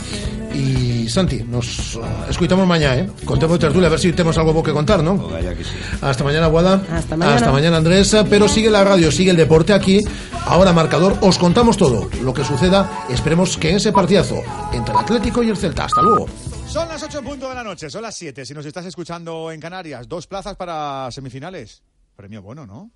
Y 0.53 1.07
Santi, 1.07 1.43
nos 1.43 1.95
eh, 1.95 1.99
escuchamos 2.29 2.67
mañana, 2.67 2.95
¿eh? 2.95 3.07
Contemos 3.23 3.57
de 3.57 3.67
tertulia, 3.67 3.87
a 3.87 3.91
ver 3.91 3.99
si 3.99 4.11
tenemos 4.11 4.37
algo 4.37 4.61
que 4.61 4.71
contar, 4.71 5.01
¿no? 5.01 5.29
Sí. 5.39 5.73
Hasta 6.01 6.23
mañana, 6.23 6.47
Guada. 6.47 6.81
Hasta 6.91 7.15
mañana. 7.15 7.37
Hasta 7.37 7.51
mañana, 7.51 7.77
Andrés. 7.77 8.15
Pero 8.29 8.40
sigue 8.47 8.69
la 8.69 8.83
radio, 8.83 9.11
sigue 9.11 9.31
el 9.31 9.37
deporte 9.37 9.73
aquí. 9.73 10.01
Ahora 10.45 10.73
marcador, 10.73 11.17
os 11.21 11.37
contamos 11.37 11.77
todo 11.77 12.09
lo 12.21 12.33
que 12.33 12.43
suceda. 12.43 13.05
Esperemos 13.09 13.57
que 13.57 13.75
ese 13.75 13.91
partidazo 13.91 14.41
entre 14.73 14.93
el 14.93 14.99
Atlético 14.99 15.43
y 15.43 15.49
el 15.49 15.57
Celta. 15.57 15.85
Hasta 15.85 16.01
luego. 16.01 16.27
Son 16.67 16.87
las 16.87 17.03
8 17.03 17.19
en 17.19 17.25
punto 17.25 17.49
de 17.49 17.55
la 17.55 17.63
noche, 17.63 17.89
son 17.89 18.01
las 18.01 18.15
7. 18.15 18.45
Si 18.45 18.53
nos 18.53 18.65
estás 18.65 18.85
escuchando 18.85 19.51
en 19.51 19.59
Canarias, 19.59 20.07
dos 20.07 20.27
plazas 20.27 20.55
para 20.55 21.09
semifinales. 21.11 21.83
Premio 22.15 22.41
bueno, 22.41 22.65
¿no? 22.65 22.91